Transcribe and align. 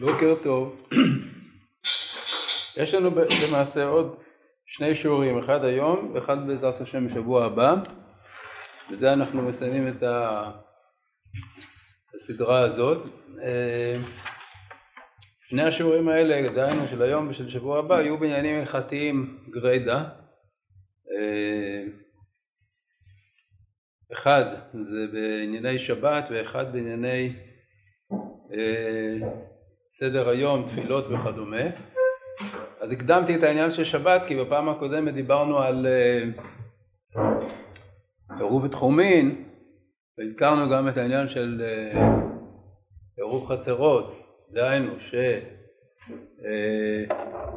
בוקר 0.00 0.34
טוב. 0.42 0.88
יש 2.82 2.94
לנו 2.94 3.10
למעשה 3.48 3.84
עוד 3.84 4.16
שני 4.66 4.94
שיעורים, 4.94 5.38
אחד 5.38 5.64
היום 5.64 6.10
ואחד 6.14 6.46
בעזרת 6.46 6.80
השם 6.80 7.08
בשבוע 7.08 7.44
הבא. 7.44 7.74
בזה 8.90 9.12
אנחנו 9.12 9.42
מסיימים 9.42 9.88
את 9.88 10.02
הסדרה 12.14 12.60
הזאת. 12.60 13.08
שני 15.42 15.62
השיעורים 15.62 16.08
האלה, 16.08 16.54
דהיינו 16.54 16.88
של 16.88 17.02
היום 17.02 17.28
ושל 17.28 17.50
שבוע 17.50 17.78
הבא, 17.78 18.00
יהיו 18.00 18.18
בעניינים 18.18 18.58
הלכתיים 18.60 19.38
גרידא. 19.50 20.04
אחד 24.12 24.44
זה 24.72 25.06
בענייני 25.12 25.78
שבת 25.78 26.24
ואחד 26.30 26.72
בענייני 26.72 27.36
אה, 28.52 29.49
סדר 29.92 30.28
היום, 30.28 30.68
תפילות 30.68 31.04
וכדומה. 31.10 31.62
אז 32.80 32.92
הקדמתי 32.92 33.36
את 33.36 33.42
העניין 33.42 33.70
של 33.70 33.84
שבת 33.84 34.22
כי 34.28 34.36
בפעם 34.36 34.68
הקודמת 34.68 35.14
דיברנו 35.14 35.58
על 35.58 35.86
אה, 35.86 36.22
עירוב 38.38 38.68
תחומין 38.68 39.44
והזכרנו 40.18 40.70
גם 40.70 40.88
את 40.88 40.96
העניין 40.96 41.28
של 41.28 41.62
אה, 41.64 41.92
עירוב 43.16 43.48
חצרות, 43.48 44.14
דהיינו 44.52 44.92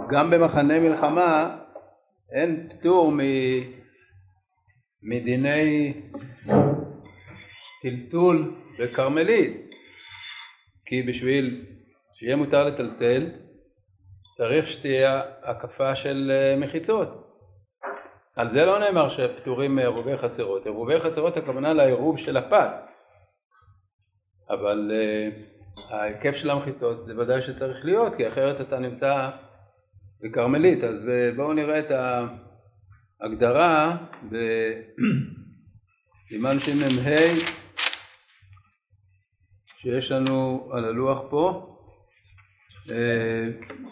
שגם 0.10 0.32
במחנה 0.32 0.80
מלחמה 0.80 1.58
אין 2.32 2.70
פטור 2.70 3.14
מדיני 5.04 5.94
טלטול 7.82 8.56
וכרמלית 8.80 9.76
כי 10.86 11.02
בשביל 11.02 11.66
שיהיה 12.24 12.36
מותר 12.36 12.64
לטלטל 12.64 13.30
צריך 14.38 14.68
שתהיה 14.68 15.22
הקפה 15.44 15.96
של 15.96 16.32
אה, 16.32 16.56
מחיצות. 16.60 17.40
על 18.36 18.50
זה 18.50 18.66
לא 18.66 18.80
נאמר 18.80 19.10
שפטורים 19.10 19.76
מעירובי 19.76 20.18
חצרות, 20.18 20.66
עירובי 20.66 21.00
חצרות 21.00 21.38
הכוונה 21.38 21.74
לעירוב 21.74 22.18
של 22.18 22.38
הפת, 22.38 22.70
אבל 24.50 24.92
uh, 24.92 24.94
ההיקף 25.94 26.36
של 26.36 26.50
המחיצות 26.50 27.06
זה 27.06 27.20
ודאי 27.20 27.42
שצריך 27.42 27.86
להיות, 27.86 28.16
כי 28.16 28.28
אחרת 28.28 28.62
אתה 28.62 28.80
נמצא 28.80 29.30
בכרמלית, 30.22 30.84
אז 30.84 31.10
אה, 31.10 31.32
בואו 31.36 31.54
נראה 31.54 31.80
את 31.80 31.92
ההגדרה 33.22 33.98
בסימן 36.30 36.60
שמ"ה 36.60 37.16
שיש 39.66 40.12
לנו 40.12 40.70
על 40.74 40.86
הלוח 40.86 41.24
פה, 41.30 41.70
אה, 41.70 41.73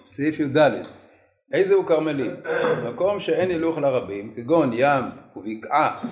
סעיף 0.08 0.40
י"ד, 0.40 0.72
איזה 1.54 1.74
הוא 1.74 1.86
כרמלי? 1.86 2.30
מקום 2.92 3.20
שאין 3.20 3.50
הילוך 3.50 3.78
לרבים, 3.78 4.34
כגון 4.36 4.72
ים 4.74 5.04
ובקעה, 5.36 6.04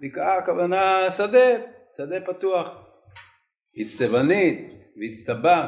בקעה 0.00 0.38
הכוונה 0.38 1.10
שדה, 1.10 1.48
שדה 1.96 2.20
פתוח, 2.20 2.68
הצטבנית 3.76 4.72
והצטבה, 4.96 5.66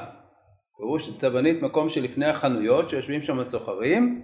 פירוש 0.77 1.09
הצטבנית 1.09 1.63
מקום 1.63 1.89
שלפני 1.89 2.27
החנויות 2.27 2.91
שיושבים 2.91 3.23
שם 3.23 3.39
הסוחרים, 3.39 4.23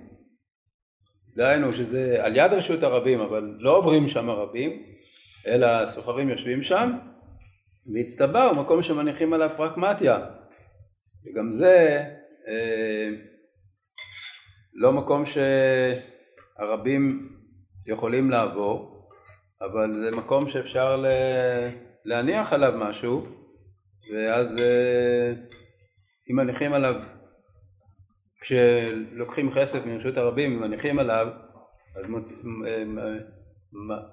דהיינו 1.37 1.73
שזה 1.73 2.25
על 2.25 2.37
יד 2.37 2.53
רשות 2.53 2.83
הרבים 2.83 3.21
אבל 3.21 3.57
לא 3.59 3.77
עוברים 3.77 4.09
שם 4.09 4.31
הרבים, 4.31 4.83
אלא 5.47 5.67
הסוחרים 5.67 6.29
יושבים 6.29 6.63
שם, 6.63 6.93
והצטבה 7.95 8.45
הוא 8.45 8.57
מקום 8.57 8.83
שמניחים 8.83 9.33
עליו 9.33 9.51
פרקמטיה, 9.57 10.19
וגם 11.27 11.53
זה 11.53 11.99
אה, 12.01 12.24
לא 14.75 14.93
מקום 14.93 15.25
שהרבים 16.57 17.09
יכולים 17.87 18.31
לעבור, 18.31 19.09
אבל 19.61 19.93
זה 19.93 20.11
מקום 20.11 20.49
שאפשר 20.49 21.05
להניח 22.05 22.53
עליו 22.53 22.73
משהו, 22.77 23.27
ואז 24.13 24.57
אה, 24.63 25.33
אם 26.31 26.37
מניחים 26.37 26.73
עליו, 26.73 26.95
כשלוקחים 28.41 29.51
כסף 29.55 29.87
מרשות 29.87 30.17
הרבים 30.17 30.57
ומניחים 30.57 30.99
עליו, 30.99 31.29
אז 31.97 32.07
מוצ... 32.09 32.33
אה, 32.67 32.85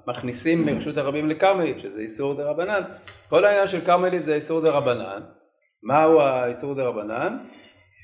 מכניסים 0.07 0.65
מרשות 0.65 0.97
הרבים 0.97 1.29
לכרמלית, 1.29 1.79
שזה 1.79 1.99
איסור 1.99 2.33
דה 2.33 2.43
רבנן. 2.43 2.81
כל 3.29 3.45
העניין 3.45 3.67
של 3.67 3.81
כרמלית 3.85 4.25
זה 4.25 4.35
איסור 4.35 4.61
דה 4.61 4.71
רבנן. 4.71 5.21
מהו 5.83 6.21
האיסור 6.21 6.75
דה 6.75 6.83
רבנן? 6.83 7.37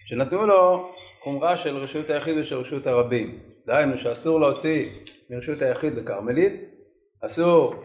שנתנו 0.10 0.48
לו 0.48 0.92
חומרה 1.20 1.58
של 1.58 1.78
רשות 1.78 2.10
היחיד 2.10 2.38
ושל 2.38 2.56
רשות 2.56 2.88
הרבים. 2.88 3.40
דהיינו 3.66 3.98
שאסור 3.98 4.40
להוציא 4.40 4.90
מרשות 5.30 5.62
היחיד 5.62 5.94
לכרמלית, 5.94 6.54
אסור 7.26 7.76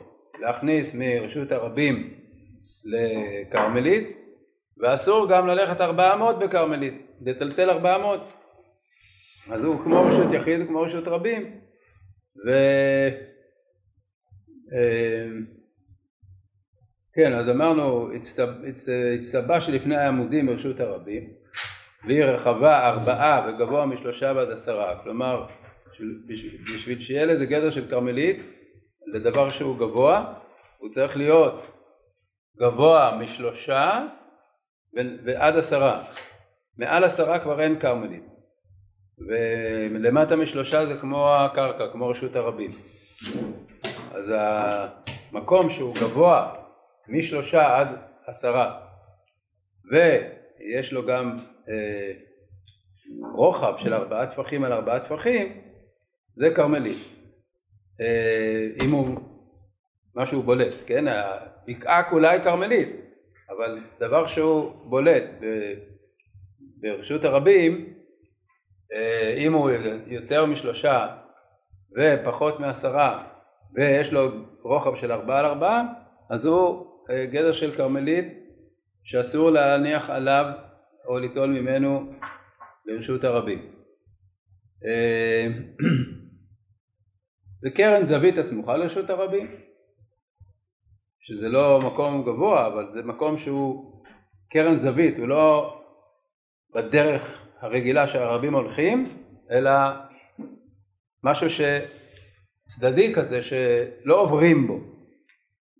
להכניס 0.40 0.94
מרשות 0.94 1.52
הרבים 1.52 2.14
לכרמלית, 2.84 4.18
ואסור 4.78 5.28
גם 5.30 5.46
ללכת 5.46 5.80
ארבעה 5.80 6.16
מאות 6.16 6.38
בכרמלית, 6.38 6.94
לטלטל 7.20 7.70
ארבעה 7.70 7.98
מאות. 7.98 8.20
אז 9.50 9.64
הוא 9.64 9.80
כמו 9.84 10.02
רשות 10.02 10.32
יחיד 10.32 10.60
וכמו 10.60 10.80
רשות 10.80 11.08
רבים. 11.08 11.60
ו... 12.46 12.50
אמ, 14.72 15.46
כן, 17.14 17.32
אז 17.32 17.48
אמרנו, 17.48 18.08
הצטבה 19.20 19.60
שלפני 19.60 19.96
העמודים 19.96 20.46
ברשות 20.46 20.80
הרבים, 20.80 21.30
והיא 22.04 22.24
רחבה 22.24 22.88
ארבעה 22.88 23.46
וגבוה 23.48 23.86
משלושה 23.86 24.32
ועד 24.36 24.50
עשרה, 24.50 24.98
כלומר 25.02 25.46
בשביל 26.74 27.02
שיהיה 27.02 27.24
לזה 27.24 27.46
גדר 27.46 27.70
של 27.70 27.88
כרמלית, 27.90 28.42
לדבר 29.06 29.50
שהוא 29.50 29.78
גבוה, 29.78 30.34
הוא 30.78 30.90
צריך 30.90 31.16
להיות 31.16 31.66
גבוה 32.58 33.18
משלושה 33.20 34.06
ועד 35.24 35.56
עשרה. 35.56 36.02
מעל 36.78 37.04
עשרה 37.04 37.38
כבר 37.38 37.60
אין 37.60 37.80
כרמלית, 37.80 38.24
ולמטה 39.28 40.36
משלושה 40.36 40.86
זה 40.86 40.96
כמו 41.00 41.34
הקרקע, 41.34 41.92
כמו 41.92 42.08
רשות 42.08 42.36
הרבים. 42.36 42.70
אז 44.14 44.34
המקום 45.32 45.70
שהוא 45.70 45.94
גבוה 45.94 46.54
משלושה 47.08 47.78
עד 47.78 47.88
עשרה 48.26 48.80
ויש 49.90 50.92
לו 50.92 51.06
גם 51.06 51.36
רוחב 53.34 53.74
של 53.78 53.94
ארבעה 53.94 54.26
טפחים 54.26 54.64
על 54.64 54.72
ארבעה 54.72 55.00
טפחים 55.00 55.60
זה 56.34 56.54
כרמלי 56.54 56.98
אה, 58.00 58.68
אם 58.84 58.90
הוא 58.90 59.20
משהו 60.14 60.42
בולט, 60.42 60.74
כן? 60.86 61.04
הבקעה 61.08 62.10
כולה 62.10 62.30
היא 62.30 62.42
כרמלית 62.42 62.88
אבל 63.48 63.78
דבר 64.00 64.26
שהוא 64.26 64.72
בולט 64.84 65.24
ברשות 66.76 67.24
הרבים 67.24 67.94
אה, 68.92 69.34
אם 69.38 69.52
הוא 69.52 69.70
יותר 70.06 70.46
משלושה 70.46 71.16
ופחות 71.96 72.60
מעשרה 72.60 73.24
ויש 73.74 74.12
לו 74.12 74.30
רוחב 74.62 74.96
של 74.96 75.12
ארבעה 75.12 75.38
על 75.38 75.46
ארבעה, 75.46 75.82
אז 76.30 76.44
הוא 76.44 76.86
אה, 77.10 77.26
גדר 77.26 77.52
של 77.52 77.74
כרמלית 77.74 78.26
שאסור 79.04 79.50
להניח 79.50 80.10
עליו 80.10 80.44
או 81.06 81.18
ליטול 81.18 81.50
ממנו 81.50 82.12
לרשות 82.86 83.24
הרבים. 83.24 83.58
אה, 84.84 85.46
וקרן 87.64 88.06
זווית 88.06 88.38
הסמוכה 88.38 88.76
לרשות 88.76 89.10
הרבים, 89.10 89.56
שזה 91.20 91.48
לא 91.48 91.80
מקום 91.80 92.22
גבוה, 92.22 92.66
אבל 92.66 92.92
זה 92.92 93.02
מקום 93.02 93.36
שהוא 93.36 94.02
קרן 94.50 94.76
זווית, 94.76 95.18
הוא 95.18 95.28
לא 95.28 95.76
בדרך 96.74 97.42
הרגילה 97.60 98.08
שהרבים 98.08 98.54
הולכים, 98.54 99.24
אלא 99.50 99.70
משהו 101.24 101.50
ש... 101.50 101.60
צדדי 102.64 103.14
כזה 103.14 103.42
שלא 103.42 104.20
עוברים 104.20 104.66
בו. 104.66 104.80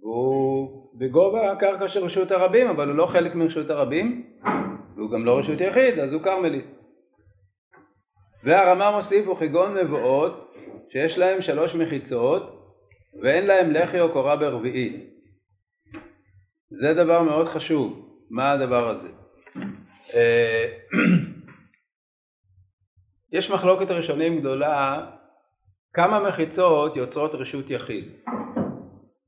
הוא 0.00 0.98
בגובה 0.98 1.52
הקרקע 1.52 1.88
של 1.88 2.04
רשות 2.04 2.30
הרבים, 2.30 2.68
אבל 2.68 2.88
הוא 2.88 2.96
לא 2.96 3.06
חלק 3.06 3.34
מרשות 3.34 3.70
הרבים, 3.70 4.31
והוא 4.96 5.10
גם 5.10 5.24
לא 5.24 5.38
רשות 5.38 5.60
יחיד, 5.60 5.98
אז 5.98 6.12
הוא 6.12 6.22
כרמלית. 6.22 6.64
והרמה 8.44 8.90
מוסיף 8.90 9.26
הוא 9.26 9.36
כגון 9.36 9.74
מבואות 9.74 10.54
שיש 10.92 11.18
להם 11.18 11.40
שלוש 11.40 11.74
מחיצות 11.74 12.62
ואין 13.22 13.46
להם 13.46 13.70
לחי 13.70 14.00
או 14.00 14.12
קורה 14.12 14.36
ברביעית. 14.36 15.10
זה 16.70 16.94
דבר 16.94 17.22
מאוד 17.22 17.48
חשוב. 17.48 18.08
מה 18.30 18.52
הדבר 18.52 18.88
הזה? 18.88 19.08
אה, 20.14 20.66
יש 23.32 23.50
מחלוקת 23.50 23.90
ראשונים 23.90 24.38
גדולה 24.38 25.06
כמה 25.92 26.28
מחיצות 26.28 26.96
יוצרות 26.96 27.34
רשות 27.34 27.70
יחיד. 27.70 28.12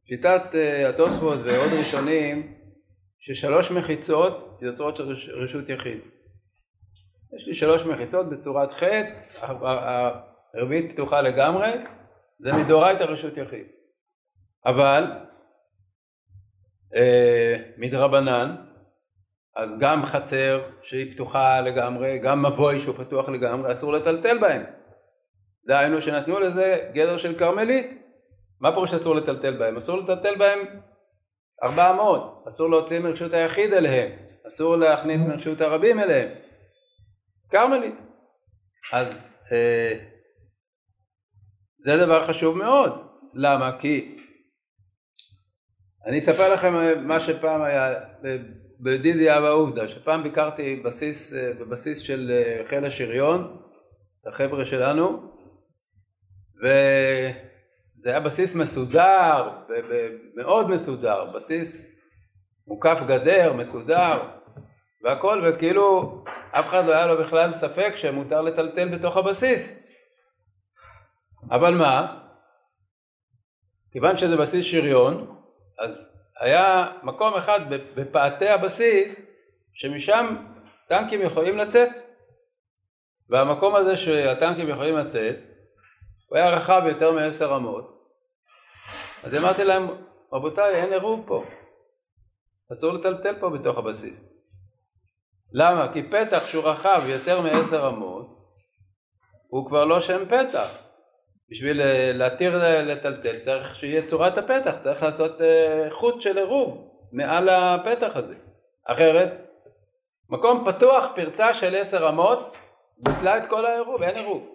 שיטת 0.09 0.43
uh, 0.53 0.89
התוספות 0.89 1.39
ועוד 1.45 1.73
ראשונים 1.73 2.55
ששלוש 3.27 3.71
מחיצות 3.71 4.59
יוצרות 4.63 5.01
רשות 5.35 5.69
יחיד. 5.69 5.99
יש 7.37 7.47
לי 7.47 7.55
שלוש 7.55 7.83
מחיצות 7.83 8.29
בצורת 8.29 8.73
חטא, 8.73 9.47
הרביעית 10.55 10.93
פתוחה 10.93 11.23
לגמרי, 11.23 11.71
זה 12.39 12.53
מדאורייתא 12.53 13.03
רשות 13.03 13.37
יחיד. 13.37 13.67
אבל 14.67 15.05
אה, 16.95 17.57
מדרבנן, 17.77 18.57
אז 19.57 19.79
גם 19.79 20.05
חצר 20.07 20.63
שהיא 20.83 21.15
פתוחה 21.15 21.61
לגמרי, 21.61 22.19
גם 22.19 22.47
מבוי 22.47 22.81
שהוא 22.81 22.97
פתוח 22.97 23.29
לגמרי, 23.29 23.73
אסור 23.73 23.93
לטלטל 23.93 24.39
בהם. 24.39 24.63
דהיינו 25.67 26.03
שנתנו 26.03 26.41
לזה 26.41 26.91
גדר 26.93 27.17
של 27.17 27.39
כרמלית. 27.39 28.03
מה 28.61 28.73
פירוש 28.73 28.95
אסור 28.95 29.15
לטלטל 29.15 29.57
בהם? 29.59 29.77
אסור 29.77 29.99
לטלטל 29.99 30.35
בהם 30.39 30.59
ארבע 31.63 31.91
אמות, 31.91 32.45
אסור 32.49 32.71
להוציא 32.71 33.01
מרשות 33.01 33.33
היחיד 33.33 33.73
אליהם, 33.73 34.13
אסור 34.47 34.77
להכניס 34.77 35.23
מרשות 35.23 35.61
הרבים 35.61 36.01
אליהם. 36.01 36.29
כרמלית. 37.51 37.95
אז 38.93 39.27
אה, 39.53 39.99
זה 41.79 41.97
דבר 41.97 42.27
חשוב 42.29 42.57
מאוד. 42.57 42.93
למה? 43.35 43.79
כי 43.81 44.17
אני 46.07 46.19
אספר 46.19 46.53
לכם 46.53 46.75
מה 47.07 47.21
שפעם 47.21 47.63
היה 47.63 47.95
בדידי 48.81 49.37
אבא 49.39 49.49
עובדא, 49.49 49.89
שפעם 49.89 50.23
ביקרתי 50.23 50.83
בסיס, 50.85 51.35
אה, 51.35 51.53
בבסיס 51.53 51.99
של 51.99 52.31
אה, 52.31 52.65
חיל 52.69 52.85
השריון, 52.85 53.63
החבר'ה 54.27 54.67
שלנו, 54.67 55.33
וזה 58.05 58.11
היה 58.11 58.21
בסיס 58.21 58.55
מסודר, 58.55 59.51
מאוד 60.37 60.71
מסודר, 60.71 61.25
בסיס 61.25 62.01
מוקף 62.67 62.99
גדר, 63.07 63.53
מסודר, 63.53 64.19
והכל, 65.03 65.43
וכאילו 65.47 66.25
אף 66.51 66.67
אחד 66.67 66.85
לא 66.85 66.93
היה 66.93 67.07
לו 67.07 67.19
בכלל 67.19 67.53
ספק 67.53 67.93
שמותר 67.97 68.43
לטלטל 68.43 68.89
בתוך 68.89 69.17
הבסיס. 69.17 69.89
אבל 71.51 71.75
מה? 71.75 72.21
כיוון 73.93 74.17
שזה 74.17 74.37
בסיס 74.37 74.65
שריון, 74.67 75.37
אז 75.79 76.19
היה 76.41 76.93
מקום 77.03 77.35
אחד 77.35 77.61
בפאתי 77.95 78.49
הבסיס 78.49 79.21
שמשם 79.75 80.37
טנקים 80.89 81.23
יכולים 81.23 81.59
לצאת 81.59 81.91
והמקום 83.31 83.75
הזה 83.75 83.97
שהטנקים 83.97 84.69
יכולים 84.69 84.97
לצאת 84.97 85.37
הוא 86.29 86.39
היה 86.39 86.51
רחב 86.51 86.83
יותר 86.87 87.13
מעשר 87.13 87.57
אמות 87.57 87.94
אז 89.25 89.35
אמרתי 89.35 89.65
להם 89.65 89.89
רבותיי 90.33 90.75
אין 90.75 90.93
עירוב 90.93 91.25
פה 91.27 91.45
אסור 92.73 92.93
לטלטל 92.93 93.41
פה 93.41 93.51
בתוך 93.51 93.79
הבסיס 93.79 94.25
למה? 95.53 95.93
כי 95.93 96.03
פתח 96.03 96.47
שהוא 96.47 96.65
רחב 96.65 97.03
יותר 97.07 97.41
מעשר 97.41 97.89
אמות 97.89 98.27
הוא 99.49 99.67
כבר 99.67 99.85
לא 99.85 100.01
שם 100.01 100.25
פתח 100.27 100.69
בשביל 101.51 101.81
אה, 101.81 102.13
להתיר 102.15 102.59
לטלטל 102.83 103.41
צריך 103.41 103.77
שיהיה 103.77 104.07
צורת 104.07 104.39
הפתח, 104.39 104.77
צריך 104.79 105.03
לעשות 105.03 105.41
אה, 105.41 105.89
חוט 105.91 106.21
של 106.21 106.39
עירוב 106.39 106.91
מעל 107.13 107.49
הפתח 107.49 108.17
הזה. 108.17 108.35
אחרת, 108.85 109.31
מקום 110.31 110.65
פתוח, 110.67 111.05
פרצה 111.15 111.55
של 111.55 111.77
עשר 111.77 112.09
אמות, 112.09 112.57
ביטלה 112.99 113.39
את 113.39 113.47
כל 113.49 113.67
העירוב, 113.67 114.03
אין 114.03 114.17
עירוב. 114.17 114.55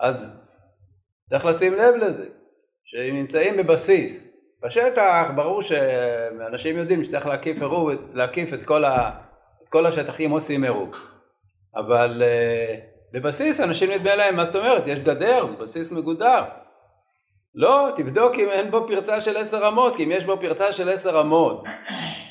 אז 0.00 0.44
צריך 1.26 1.44
לשים 1.44 1.74
לב 1.74 1.94
לזה, 1.94 2.28
שאם 2.84 3.16
נמצאים 3.16 3.56
בבסיס, 3.56 4.34
בשטח 4.62 5.26
ברור 5.36 5.62
שאנשים 5.62 6.78
יודעים 6.78 7.04
שצריך 7.04 7.26
להקיף 7.26 7.56
עירוב, 7.56 7.90
להקיף 8.14 8.54
את 8.54 8.62
כל, 8.62 8.84
ה, 8.84 9.10
את 9.62 9.68
כל 9.68 9.86
השטחים 9.86 10.30
עושים 10.30 10.64
עירוב, 10.64 10.90
אבל 11.76 12.22
uh, 12.22 12.80
בבסיס 13.12 13.60
אנשים 13.60 13.90
נדמה 13.90 14.14
להם, 14.14 14.36
מה 14.36 14.44
זאת 14.44 14.56
אומרת, 14.56 14.86
יש 14.86 14.98
גדר, 14.98 15.46
בסיס 15.46 15.92
מגודר. 15.92 16.44
לא, 17.54 17.88
תבדוק 17.96 18.34
אם 18.34 18.48
אין 18.50 18.70
בו 18.70 18.86
פרצה 18.88 19.20
של 19.20 19.36
עשר 19.36 19.68
אמות, 19.68 19.96
כי 19.96 20.04
אם 20.04 20.10
יש 20.12 20.24
בו 20.24 20.36
פרצה 20.40 20.72
של 20.72 20.88
עשר 20.88 21.20
אמות, 21.20 21.64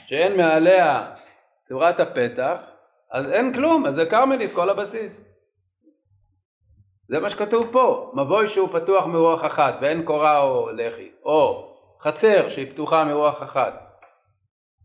שאין 0.08 0.38
מעליה 0.38 1.12
צורת 1.64 2.00
הפתח, 2.00 2.58
אז 3.12 3.32
אין 3.32 3.54
כלום, 3.54 3.86
אז 3.86 3.96
זה 3.96 4.06
כרמלית 4.06 4.52
כל 4.52 4.70
הבסיס. 4.70 5.33
זה 7.08 7.20
מה 7.20 7.30
שכתוב 7.30 7.70
פה, 7.72 8.12
מבוי 8.16 8.48
שהוא 8.48 8.70
פתוח 8.80 9.06
מרוח 9.06 9.46
אחת 9.46 9.74
ואין 9.82 10.06
קורה 10.06 10.40
או 10.42 10.72
לחי, 10.72 11.10
או 11.24 11.70
חצר 12.02 12.50
שהיא 12.50 12.72
פתוחה 12.72 13.04
מרוח 13.04 13.44
אחת, 13.44 13.74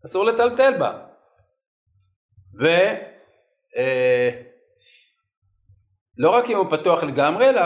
אסור 0.05 0.25
לטלטל 0.25 0.79
בה. 0.79 0.99
ו... 2.61 2.67
אה, 3.77 4.31
לא 6.19 6.31
רק 6.31 6.51
אם 6.51 6.57
הוא 6.57 6.67
פתוח 6.71 7.03
לגמרי, 7.03 7.49
אלא 7.49 7.63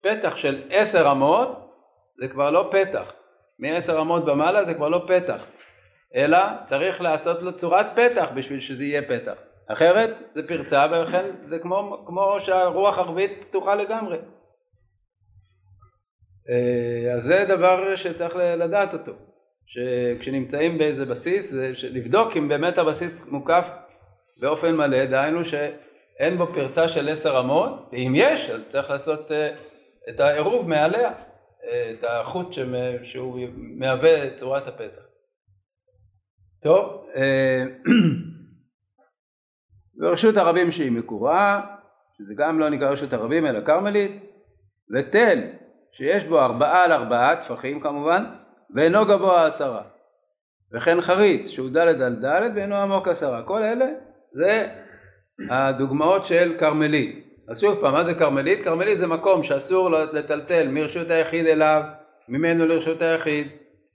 פתח 0.00 0.36
של 0.36 0.62
עשר 0.70 1.12
אמות 1.12 1.72
זה 2.20 2.28
כבר 2.28 2.50
לא 2.50 2.70
פתח. 2.72 3.12
מעשר 3.58 4.00
אמות 4.00 4.28
ומעלה 4.28 4.64
זה 4.64 4.74
כבר 4.74 4.88
לא 4.88 5.06
פתח. 5.08 5.44
אלא 6.14 6.38
צריך 6.64 7.00
לעשות 7.00 7.42
לו 7.42 7.54
צורת 7.54 7.86
פתח 7.94 8.28
בשביל 8.34 8.60
שזה 8.60 8.84
יהיה 8.84 9.02
פתח. 9.02 9.34
אחרת 9.68 10.10
זה 10.34 10.46
פרצה 10.48 10.86
ולכן 10.90 11.30
זה 11.44 11.58
כמו, 11.58 12.04
כמו 12.06 12.36
שהרוח 12.40 12.98
ערבית 12.98 13.30
פתוחה 13.48 13.74
לגמרי. 13.74 14.18
אה, 16.50 17.14
אז 17.14 17.22
זה 17.22 17.44
דבר 17.48 17.96
שצריך 17.96 18.36
לדעת 18.36 18.92
אותו. 18.92 19.12
שכשנמצאים 19.66 20.78
באיזה 20.78 21.06
בסיס, 21.06 21.50
זה 21.50 21.72
לבדוק 21.82 22.36
אם 22.36 22.48
באמת 22.48 22.78
הבסיס 22.78 23.28
מוקף 23.28 23.70
באופן 24.40 24.76
מלא, 24.76 25.04
דהיינו 25.04 25.44
ש... 25.44 25.54
אין 26.18 26.38
בו 26.38 26.46
פרצה 26.46 26.88
של 26.88 27.08
עשר 27.08 27.40
אמות, 27.40 27.88
ואם 27.92 28.12
יש 28.16 28.50
אז 28.50 28.68
צריך 28.68 28.90
לעשות 28.90 29.32
אה, 29.32 29.56
את 30.08 30.20
העירוב 30.20 30.68
מעליה, 30.68 31.12
אה, 31.64 31.90
את 31.90 32.04
החוט 32.04 32.52
שהוא 33.02 33.40
מהווה 33.54 34.34
צורת 34.34 34.68
הפתח. 34.68 35.02
טוב, 36.62 37.06
ורשות 40.00 40.36
הרבים 40.36 40.72
שהיא 40.72 40.92
מקורה, 40.92 41.60
שזה 42.18 42.34
גם 42.36 42.58
לא 42.58 42.68
נקרא 42.68 42.90
רשות 42.90 43.12
הרבים 43.12 43.46
אלא 43.46 43.60
כרמלית, 43.60 44.12
ותל 44.94 45.38
שיש 45.92 46.24
בו 46.24 46.40
ארבעה 46.40 46.84
על 46.84 46.92
ארבעה, 46.92 47.36
טפחים 47.36 47.80
כמובן, 47.80 48.24
ואינו 48.74 49.06
גבוה 49.06 49.46
עשרה. 49.46 49.82
וכן 50.74 51.00
חריץ 51.00 51.48
שהוא 51.48 51.70
ד' 51.70 51.76
על 51.76 52.16
ד' 52.24 52.50
ואינו 52.54 52.76
עמוק 52.76 53.08
עשרה. 53.08 53.42
כל 53.42 53.62
אלה 53.62 53.86
זה 54.32 54.68
הדוגמאות 55.50 56.26
של 56.26 56.54
כרמלית. 56.58 57.26
אז 57.48 57.60
שוב 57.60 57.80
פעם, 57.80 57.92
מה 57.92 58.04
זה 58.04 58.14
כרמלית? 58.14 58.64
כרמלית 58.64 58.98
זה 58.98 59.06
מקום 59.06 59.42
שאסור 59.42 59.90
לטלטל 59.90 60.68
מרשות 60.68 61.10
היחיד 61.10 61.46
אליו, 61.46 61.82
ממנו 62.28 62.66
לרשות 62.66 63.02
היחיד, 63.02 63.48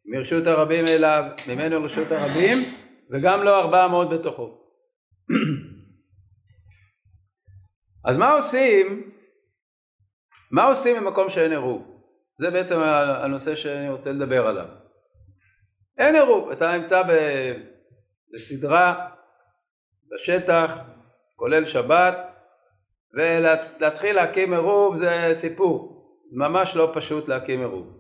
מרשות 0.05 0.48
הרבים 0.48 0.86
אליו, 0.88 1.24
ממנו 1.48 1.79
לרשות 1.79 2.12
הרבים, 2.12 2.58
וגם 3.12 3.43
לא 3.43 3.60
ארבע 3.60 3.88
מאות 3.88 4.10
בתוכו. 4.10 4.61
אז 8.05 8.17
מה 8.17 8.31
עושים? 8.31 9.12
מה 10.51 10.63
עושים 10.63 10.96
במקום 11.03 11.29
שאין 11.29 11.51
עירוב? 11.51 12.01
זה 12.36 12.51
בעצם 12.51 12.79
הנושא 13.24 13.55
שאני 13.55 13.89
רוצה 13.89 14.12
לדבר 14.12 14.48
עליו. 14.48 14.65
אין 15.98 16.15
עירוב, 16.15 16.51
אתה 16.51 16.77
נמצא 16.77 17.03
בסדרה, 18.34 19.10
בשטח, 20.12 20.77
כולל 21.36 21.65
שבת, 21.65 22.15
ולהתחיל 23.13 24.15
להקים 24.15 24.53
עירוב 24.53 24.98
זה 24.98 25.31
סיפור, 25.34 26.05
ממש 26.31 26.75
לא 26.75 26.91
פשוט 26.93 27.27
להקים 27.27 27.60
עירוב. 27.60 27.98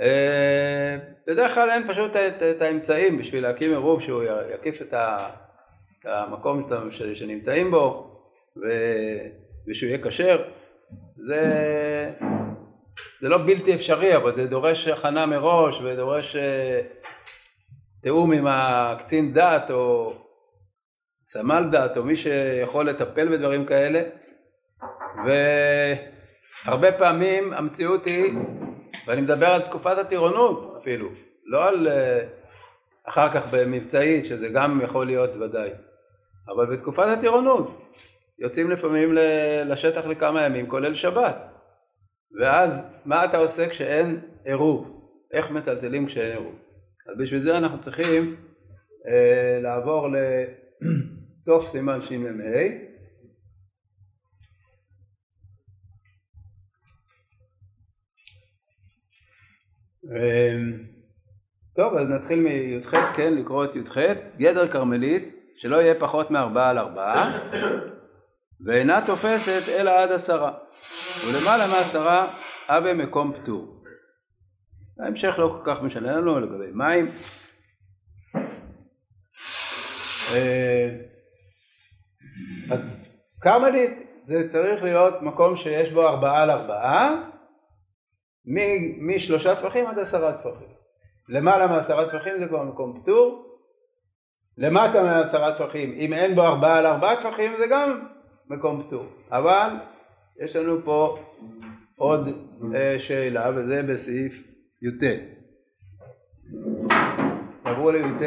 אה, 0.00 0.98
בדרך 1.26 1.54
כלל 1.54 1.70
אין 1.70 1.88
פשוט 1.88 2.16
את, 2.16 2.42
את 2.42 2.62
האמצעים 2.62 3.18
בשביל 3.18 3.42
להקים 3.42 3.70
עירוב 3.70 4.00
שהוא 4.00 4.22
יקיף 4.54 4.82
את 4.82 4.94
המקום 6.04 6.66
שנמצאים 6.90 7.70
בו 7.70 8.15
ושהוא 9.66 9.88
יהיה 9.88 10.02
כשר. 10.02 10.42
זה, 11.16 12.10
זה 13.20 13.28
לא 13.28 13.38
בלתי 13.38 13.74
אפשרי 13.74 14.16
אבל 14.16 14.34
זה 14.34 14.46
דורש 14.46 14.88
הכנה 14.88 15.26
מראש 15.26 15.80
ודורש 15.80 16.36
אה, 16.36 16.80
תיאום 18.02 18.32
עם 18.32 18.46
הקצין 18.46 19.32
דת 19.32 19.70
או 19.70 20.14
סמל 21.24 21.68
דת 21.72 21.96
או 21.96 22.02
מי 22.02 22.16
שיכול 22.16 22.88
לטפל 22.88 23.28
בדברים 23.28 23.66
כאלה 23.66 24.02
והרבה 26.64 26.92
פעמים 26.92 27.52
המציאות 27.52 28.04
היא 28.04 28.32
ואני 29.06 29.20
מדבר 29.20 29.46
על 29.46 29.62
תקופת 29.62 29.98
הטירונות 29.98 30.76
אפילו 30.82 31.08
לא 31.44 31.68
על 31.68 31.88
אה, 31.88 32.20
אחר 33.04 33.32
כך 33.32 33.46
במבצעית 33.50 34.26
שזה 34.26 34.48
גם 34.48 34.80
יכול 34.84 35.06
להיות 35.06 35.30
ודאי 35.36 35.70
אבל 36.48 36.76
בתקופת 36.76 37.06
הטירונות 37.18 37.82
יוצאים 38.38 38.70
לפעמים 38.70 39.14
לשטח 39.64 40.06
לכמה 40.06 40.42
ימים 40.42 40.68
כולל 40.68 40.94
שבת. 40.94 41.36
ואז 42.40 43.00
מה 43.04 43.24
אתה 43.24 43.38
עושה 43.38 43.68
כשאין 43.68 44.20
עירוב? 44.44 45.10
איך 45.32 45.50
מטלטלים 45.50 46.06
כשאין 46.06 46.30
עירוב? 46.30 46.54
אז 47.08 47.18
בשביל 47.18 47.40
זה 47.40 47.58
אנחנו 47.58 47.80
צריכים 47.80 48.36
אה, 49.08 49.60
לעבור 49.62 50.08
ל... 50.08 50.16
סוף 51.46 51.68
סימן 51.68 52.02
שמ"ה. 52.02 52.86
טוב 61.76 61.94
אז 61.94 62.08
נתחיל 62.08 62.40
מי"ח 62.40 62.94
כן 63.16 63.34
לקרוא 63.34 63.64
את 63.64 63.76
י"ח. 63.76 63.98
גדר 64.38 64.68
כרמלית 64.68 65.36
שלא 65.56 65.76
יהיה 65.76 65.94
פחות 66.00 66.30
מארבעה 66.30 66.70
על 66.70 66.78
ארבעה 66.78 67.32
ואינה 68.64 69.06
תופסת 69.06 69.68
אלא 69.68 69.90
עד 69.90 70.12
עשרה. 70.12 70.52
ולמעלה 71.26 71.66
מעשרה 71.66 72.26
אבה 72.68 72.94
מקום 72.94 73.32
פטור. 73.32 73.76
ההמשך 75.00 75.34
לא 75.38 75.48
כל 75.48 75.70
כך 75.70 75.82
משנה 75.82 76.12
לנו 76.12 76.40
לגבי 76.40 76.70
מים. 76.72 77.10
אה, 80.34 80.88
אז 82.70 82.80
כרמלית 83.40 83.90
זה 84.26 84.48
צריך 84.48 84.82
להיות 84.82 85.22
מקום 85.22 85.56
שיש 85.56 85.92
בו 85.92 86.08
ארבעה 86.08 86.42
על 86.42 86.50
ארבעה 86.50 87.10
משלושה 88.98 89.54
טפחים 89.54 89.86
עד 89.86 89.98
עשרה 89.98 90.32
טפחים. 90.32 90.76
למעלה 91.28 91.66
מעשרה 91.66 92.06
טפחים 92.06 92.38
זה 92.38 92.48
כבר 92.48 92.62
מקום 92.62 93.00
פטור. 93.02 93.42
למטה 94.58 95.02
מעשרה 95.02 95.58
טפחים 95.58 95.92
אם 95.98 96.12
אין 96.12 96.34
בו 96.34 96.42
ארבעה 96.42 96.78
על 96.78 96.86
ארבעה 96.86 97.16
טפחים 97.16 97.56
זה 97.56 97.64
גם 97.70 98.06
מקום 98.48 98.82
פטור 98.82 99.06
אבל 99.30 99.70
יש 100.40 100.56
לנו 100.56 100.80
פה 100.80 101.18
עוד 101.96 102.28
אה, 102.74 102.96
שאלה 103.00 103.50
וזה 103.54 103.82
בסעיף 103.82 104.42
י"ט. 104.82 105.02
עברו 107.64 107.90
לי"ט. 107.90 108.22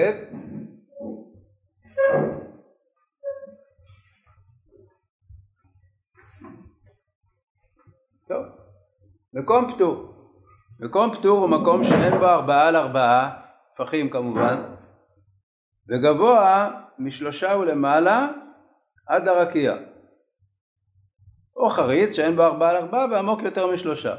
מקום 9.34 9.74
פטור. 9.74 10.14
מקום 10.80 11.14
פטור 11.14 11.40
הוא 11.40 11.50
מקום 11.50 11.84
שאין 11.84 12.20
בו 12.20 12.26
ארבעה 12.26 12.68
על 12.68 12.76
ארבעה, 12.76 13.42
טפחים 13.76 14.10
כמובן, 14.10 14.64
וגבוה 15.90 16.70
משלושה 17.00 17.58
ולמעלה 17.58 18.28
עד 19.08 19.28
הרקיע. 19.28 19.89
או 21.60 21.70
חריץ 21.70 22.16
שאין 22.16 22.36
בו 22.36 22.44
ארבעה 22.44 22.70
על 22.70 22.76
ארבעה 22.76 23.06
ועמוק 23.12 23.42
יותר 23.42 23.68
משלושה. 23.68 24.16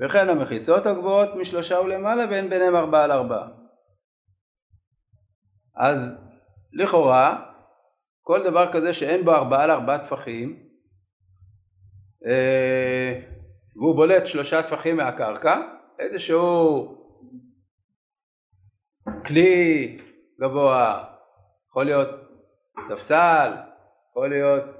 וכן 0.00 0.28
המחיצות 0.28 0.86
הגבוהות 0.86 1.34
משלושה 1.34 1.80
ולמעלה 1.80 2.24
ואין 2.30 2.50
ביניהם 2.50 2.76
ארבעה 2.76 3.04
על 3.04 3.12
ארבעה. 3.12 3.48
אז 5.76 6.18
לכאורה 6.72 7.50
כל 8.22 8.44
דבר 8.44 8.72
כזה 8.72 8.94
שאין 8.94 9.24
בו 9.24 9.34
ארבעה 9.34 9.64
על 9.64 9.70
ארבעה 9.70 10.06
טפחים 10.06 10.68
אה, 12.26 13.20
והוא 13.76 13.96
בולט 13.96 14.26
שלושה 14.26 14.62
טפחים 14.62 14.96
מהקרקע, 14.96 15.60
איזשהו 15.98 16.94
כלי 19.26 19.98
גבוה, 20.40 21.04
יכול 21.70 21.84
להיות 21.84 22.08
ספסל, 22.82 23.52
יכול 24.10 24.28
להיות 24.28 24.77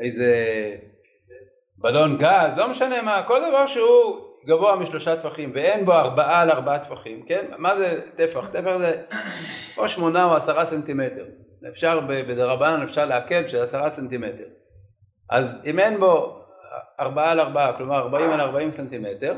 איזה 0.00 0.34
בלון 1.76 2.16
גז, 2.18 2.52
לא 2.56 2.68
משנה 2.68 3.02
מה, 3.02 3.22
כל 3.22 3.40
דבר 3.48 3.66
שהוא 3.66 4.28
גבוה 4.46 4.76
משלושה 4.76 5.16
טפחים 5.16 5.52
ואין 5.54 5.84
בו 5.84 5.92
ארבעה 5.92 6.40
על 6.40 6.50
ארבעה 6.50 6.78
טפחים, 6.78 7.22
כן? 7.22 7.46
מה 7.58 7.76
זה 7.76 8.00
טפח? 8.16 8.48
טפח 8.48 8.76
זה 8.78 9.02
או 9.78 9.88
שמונה 9.88 10.24
או 10.24 10.34
עשרה 10.36 10.64
סנטימטר. 10.64 11.24
אפשר 11.68 12.00
בדרבנן 12.08 12.82
אפשר 12.82 13.04
להקל 13.04 13.48
של 13.48 13.62
עשרה 13.62 13.90
סנטימטר. 13.90 14.44
אז 15.30 15.62
אם 15.64 15.78
אין 15.78 16.00
בו 16.00 16.40
ארבעה 17.00 17.30
על 17.30 17.40
ארבעה, 17.40 17.76
כלומר 17.76 17.98
ארבעים 17.98 18.30
על 18.30 18.40
ארבעים 18.40 18.70
סנטימטר, 18.70 19.34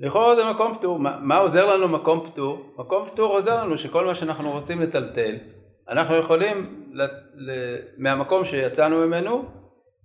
לכאורה 0.00 0.36
זה 0.36 0.50
מקום 0.50 0.74
פטור. 0.74 0.98
מה, 0.98 1.18
מה 1.20 1.36
עוזר 1.36 1.64
לנו 1.74 1.88
מקום 1.88 2.26
פטור? 2.26 2.74
מקום 2.78 3.08
פטור 3.08 3.32
עוזר 3.32 3.64
לנו 3.64 3.78
שכל 3.78 4.06
מה 4.06 4.14
שאנחנו 4.14 4.50
רוצים 4.50 4.82
לטלטל, 4.82 5.36
אנחנו 5.88 6.16
יכולים 6.16 6.81
מהמקום 7.98 8.44
שיצאנו 8.44 9.06
ממנו, 9.06 9.44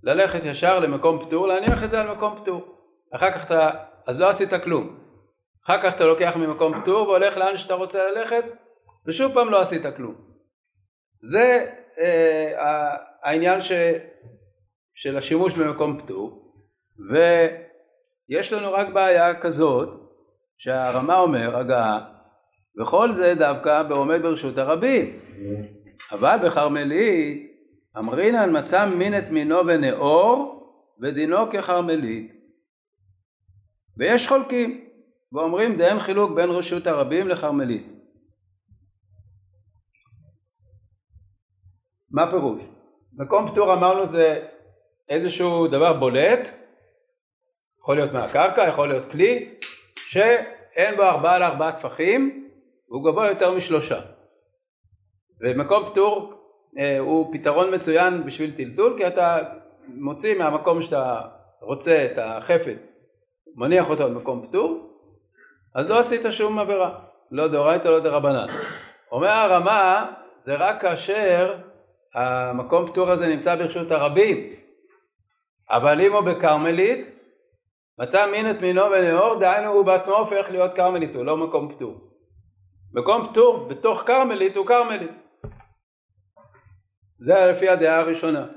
ללכת 0.04 0.46
ישר 0.46 0.80
למקום 0.80 1.26
פטור, 1.26 1.48
להניח 1.48 1.84
את 1.84 1.90
זה 1.90 2.02
על 2.02 2.12
מקום 2.12 2.40
פטור. 2.42 2.76
אחר 3.16 3.32
כך 3.32 3.46
אתה, 3.46 3.70
אז 4.08 4.20
לא 4.20 4.30
עשית 4.30 4.54
כלום. 4.64 5.00
אחר 5.66 5.82
כך 5.82 5.96
אתה 5.96 6.04
לוקח 6.04 6.36
ממקום 6.36 6.82
פטור 6.82 7.08
והולך 7.08 7.38
לאן 7.38 7.58
שאתה 7.58 7.74
רוצה 7.74 8.12
ללכת, 8.12 8.44
ושוב 9.08 9.34
פעם 9.34 9.50
לא 9.50 9.62
עשית 9.62 9.96
כלום. 9.96 10.16
זה 11.20 11.66
אה, 12.00 12.96
העניין 13.24 13.62
ש, 13.62 13.72
של 14.96 15.18
השימוש 15.18 15.54
במקום 15.54 16.02
פטור, 16.02 16.54
ויש 18.30 18.54
לנו 18.54 18.74
רק 18.74 18.88
בעיה 18.90 19.42
כזאת, 19.42 19.90
שהרמה 20.58 21.20
אומר, 21.20 21.58
הגה, 21.58 22.00
וכל 22.82 23.12
זה 23.12 23.34
דווקא 23.38 23.84
בעומד 23.84 24.22
ברשות 24.22 24.58
הרבים. 24.58 25.20
אבל 26.12 26.38
בכרמלית, 26.46 27.52
אמרינן 27.98 28.60
מצא 28.60 28.86
מין 28.86 29.18
את 29.18 29.30
מינו 29.30 29.68
ונאור, 29.68 30.58
ודינו 31.02 31.38
ככרמלית. 31.52 32.34
ויש 33.98 34.28
חולקים, 34.28 34.88
ואומרים 35.32 35.78
דאין 35.78 36.00
חילוק 36.00 36.32
בין 36.32 36.50
רשות 36.50 36.88
הרבים 36.88 37.28
לכרמלית. 37.28 37.88
מה 42.12 42.32
פירוש? 42.32 42.62
מקום 43.14 43.52
פטור 43.52 43.74
אמרנו 43.74 44.06
זה 44.06 44.48
איזשהו 45.10 45.68
דבר 45.68 45.94
בולט, 45.94 46.50
יכול 47.80 47.96
להיות 47.96 48.12
מהקרקע, 48.12 48.68
יכול 48.68 48.88
להיות 48.90 49.12
כלי, 49.12 49.56
שאין 49.96 50.96
בו 50.96 51.04
ארבעה 51.04 51.36
על 51.36 51.44
ארבעה 51.44 51.72
טפחים, 51.72 52.50
והוא 52.90 53.12
גבוה 53.12 53.28
יותר 53.28 53.56
משלושה. 53.56 54.17
ומקום 55.42 55.86
פטור 55.86 56.34
אה, 56.78 57.00
הוא 57.00 57.34
פתרון 57.34 57.76
מצוין 57.76 58.26
בשביל 58.26 58.54
טלטול, 58.58 58.94
כי 58.98 59.08
אתה 59.08 59.38
מוציא 59.88 60.38
מהמקום 60.38 60.82
שאתה 60.82 61.22
רוצה 61.62 62.06
את 62.06 62.18
החפץ, 62.18 62.78
מניח 63.56 63.90
אותו 63.90 64.10
במקום 64.10 64.48
פטור, 64.48 64.90
אז 65.76 65.90
לא 65.90 66.00
עשית 66.00 66.22
שום 66.32 66.60
עבירה, 66.60 67.00
לא 67.32 67.48
דאורייתא 67.48 67.88
לא 67.88 68.00
דרבנן. 68.00 68.48
אומר 69.12 69.30
הרמה, 69.30 70.06
זה 70.42 70.56
רק 70.56 70.82
כאשר 70.82 71.56
המקום 72.14 72.88
פטור 72.88 73.10
הזה 73.10 73.28
נמצא 73.28 73.56
ברשות 73.56 73.92
הרבים, 73.92 74.54
אבל 75.70 76.02
אם 76.02 76.14
הוא 76.14 76.22
בכרמלית, 76.22 77.10
מצא 78.00 78.32
מין 78.32 78.50
את 78.50 78.62
מינו 78.62 78.82
ונאור, 78.92 79.40
דהיינו 79.40 79.72
הוא 79.72 79.86
בעצמו 79.86 80.16
הופך 80.16 80.46
להיות 80.50 80.76
כרמלית, 80.76 81.16
הוא 81.16 81.26
לא 81.26 81.38
מקום 81.38 81.76
פטור. 81.76 81.96
מקום 82.94 83.28
פטור 83.28 83.68
בתוך 83.68 84.02
כרמלית 84.02 84.56
הוא 84.56 84.66
כרמלית. 84.66 85.27
זה 87.20 87.34
לפי 87.34 87.70
הדעה 87.70 88.00
הראשונה. 88.00 88.48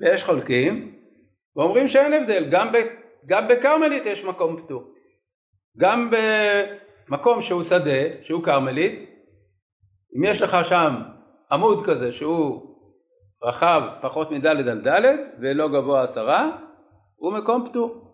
ויש 0.00 0.24
חולקים 0.24 0.98
ואומרים 1.56 1.88
שאין 1.88 2.12
הבדל, 2.12 2.50
גם, 2.50 2.72
ב, 2.72 2.76
גם 3.26 3.48
בכרמלית 3.48 4.06
יש 4.06 4.24
מקום 4.24 4.62
פטור. 4.62 4.94
גם 5.78 6.10
במקום 7.08 7.42
שהוא 7.42 7.62
שדה, 7.62 8.22
שהוא 8.22 8.44
כרמלית, 8.44 9.10
אם 10.16 10.24
יש 10.24 10.42
לך 10.42 10.56
שם 10.68 10.94
עמוד 11.52 11.86
כזה 11.86 12.12
שהוא 12.12 12.76
רחב 13.42 13.82
פחות 14.02 14.30
מדלת 14.30 14.66
על 14.66 14.80
דלת 14.80 15.20
ולא 15.40 15.68
גבוה 15.68 16.02
עשרה, 16.02 16.58
הוא 17.16 17.32
מקום 17.32 17.68
פטור. 17.68 18.08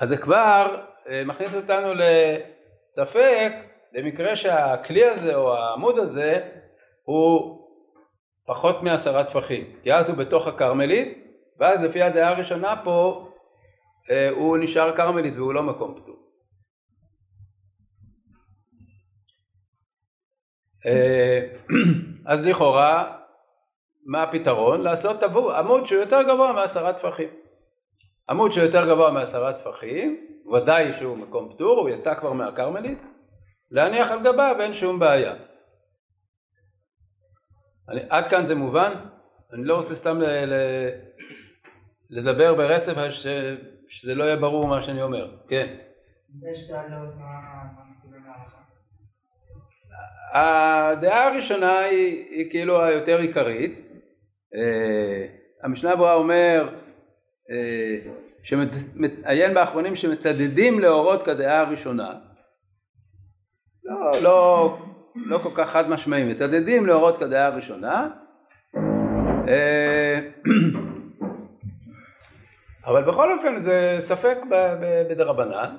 אז 0.00 0.08
זה 0.08 0.16
כבר 0.16 0.82
אה, 1.08 1.22
מכניס 1.24 1.54
אותנו 1.54 1.88
לספק 1.94 3.52
למקרה 3.92 4.36
שהכלי 4.36 5.04
הזה 5.04 5.34
או 5.34 5.56
העמוד 5.56 5.98
הזה 5.98 6.48
הוא 7.02 7.58
פחות 8.46 8.82
מעשרה 8.82 9.24
טפחים, 9.24 9.64
כי 9.82 9.92
אז 9.92 10.08
הוא 10.08 10.18
בתוך 10.18 10.46
הכרמלית, 10.46 11.18
ואז 11.58 11.80
לפי 11.82 12.02
הדעה 12.02 12.30
הראשונה 12.30 12.80
פה 12.84 13.28
אה, 14.10 14.30
הוא 14.30 14.58
נשאר 14.58 14.96
כרמלית 14.96 15.34
והוא 15.36 15.54
לא 15.54 15.62
מקום 15.62 16.00
פטור. 16.02 16.16
אה, 20.86 21.40
אז 22.32 22.46
לכאורה, 22.46 23.18
מה 24.06 24.22
הפתרון? 24.22 24.80
לעשות 24.80 25.22
עמוד 25.56 25.86
שהוא 25.86 26.00
יותר 26.00 26.22
גבוה 26.22 26.52
מעשרה 26.52 26.92
טפחים. 26.92 27.28
עמוד 28.30 28.52
שהוא 28.52 28.64
יותר 28.64 28.88
גבוה 28.88 29.10
מעשרה 29.10 29.52
טפחים, 29.52 30.26
ודאי 30.52 30.92
שהוא 30.92 31.16
מקום 31.16 31.52
פטור, 31.54 31.78
הוא 31.80 31.88
יצא 31.88 32.14
כבר 32.14 32.32
מהכרמלית, 32.32 32.98
להניח 33.70 34.10
על 34.10 34.20
גביו 34.20 34.56
אין 34.60 34.74
שום 34.74 34.98
בעיה. 34.98 35.34
אני, 37.88 38.00
עד 38.10 38.28
כאן 38.28 38.46
זה 38.46 38.54
מובן? 38.54 38.92
אני 39.52 39.64
לא 39.64 39.76
רוצה 39.76 39.94
סתם 39.94 40.20
ל, 40.20 40.24
ל, 40.24 40.54
לדבר 42.10 42.54
ברצף 42.54 43.10
ש, 43.10 43.26
שזה 43.88 44.14
לא 44.14 44.24
יהיה 44.24 44.36
ברור 44.36 44.66
מה 44.66 44.82
שאני 44.82 45.02
אומר. 45.02 45.36
כן. 45.48 45.76
יש. 46.50 46.70
הדעה 50.34 51.26
הראשונה 51.26 51.78
היא, 51.78 52.24
היא 52.30 52.50
כאילו 52.50 52.82
היותר 52.82 53.18
עיקרית. 53.18 53.78
אה, 54.54 55.26
המשנה 55.62 55.96
ברורה 55.96 56.14
אומר 56.14 56.68
אה, 57.50 58.10
שמעיין 58.42 59.54
באחרונים 59.54 59.96
שמצדדים 59.96 60.80
להורות 60.80 61.24
כדעה 61.24 61.60
הראשונה. 61.60 62.14
לא, 63.84 64.22
לא, 64.22 64.78
לא 65.14 65.38
כל 65.38 65.48
כך 65.54 65.70
חד 65.70 65.90
משמעי, 65.90 66.24
מצדדים 66.24 66.86
להורות 66.86 67.18
כדעה 67.18 67.46
הראשונה. 67.46 68.08
אה, 69.48 70.20
אבל 72.86 73.02
בכל 73.02 73.38
אופן 73.38 73.58
זה 73.58 73.96
ספק 73.98 74.38
בדרבנן, 75.10 75.76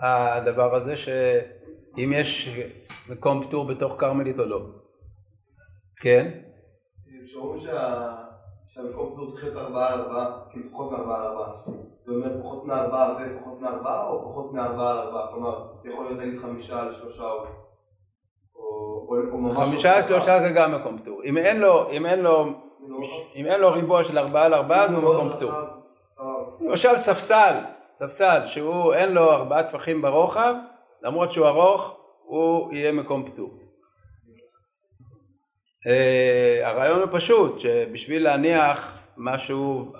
הדבר 0.00 0.74
הזה 0.74 0.96
שאם 0.96 2.12
יש 2.14 2.58
מקום 3.08 3.46
פטור 3.46 3.64
בתוך 3.64 3.94
כרמלית 3.98 4.38
או 4.38 4.44
לא. 4.44 4.60
כן? 5.96 6.30
כשאומרים 7.24 7.60
שהמקום 8.66 9.12
פטור 9.12 9.30
צריך 9.30 9.44
להיות 9.44 9.56
ארבעה 9.56 9.92
על 9.92 10.00
ארבעה, 10.00 10.40
כאילו 10.50 10.70
פחות 10.72 10.92
מארבעה 10.92 11.20
על 11.20 11.26
ארבעה, 11.26 11.48
זה 12.04 12.12
אומר 12.12 12.40
פחות 12.40 12.64
מארבעה 13.60 14.08
או 14.08 14.30
פחות 14.30 14.52
מארבעה 14.52 14.92
על 14.92 14.98
ארבעה? 14.98 15.26
כלומר, 15.30 15.66
יכול 15.84 16.06
להיות 16.06 16.18
נגיד 16.18 16.38
חמישה 16.38 16.80
על 16.80 16.92
שלושה 16.92 17.22
או... 17.22 17.67
חמישה 19.56 19.96
על 19.96 20.02
שלושה 20.02 20.40
זה 20.40 20.50
גם 20.50 20.74
מקום 20.74 20.98
פטור. 20.98 21.22
אם 21.24 21.36
אין 21.36 21.60
לו, 21.60 21.90
אם 21.90 22.06
אין 22.06 22.20
לו, 22.20 22.46
אם 23.36 23.46
אין 23.46 23.60
לו 23.60 23.72
ריבוע 23.72 24.04
של 24.04 24.18
ארבעה 24.18 24.44
על 24.44 24.54
ארבעה 24.54 24.88
זה 24.88 24.96
מקום 24.96 25.32
פטור. 25.36 25.52
למשל 26.60 26.96
ספסל, 26.96 27.54
ספסל 27.94 28.40
שהוא 28.46 28.94
אין 28.94 29.12
לו 29.12 29.32
ארבעה 29.32 29.62
טפחים 29.62 30.02
ברוחב, 30.02 30.54
למרות 31.02 31.32
שהוא 31.32 31.46
ארוך, 31.46 31.96
הוא 32.22 32.72
יהיה 32.72 32.92
מקום 32.92 33.30
פטור. 33.30 33.50
Uh, 35.84 36.66
הרעיון 36.66 37.00
הוא 37.00 37.08
פשוט, 37.12 37.58
שבשביל 37.58 38.24
להניח 38.24 38.98
משהו 39.16 39.92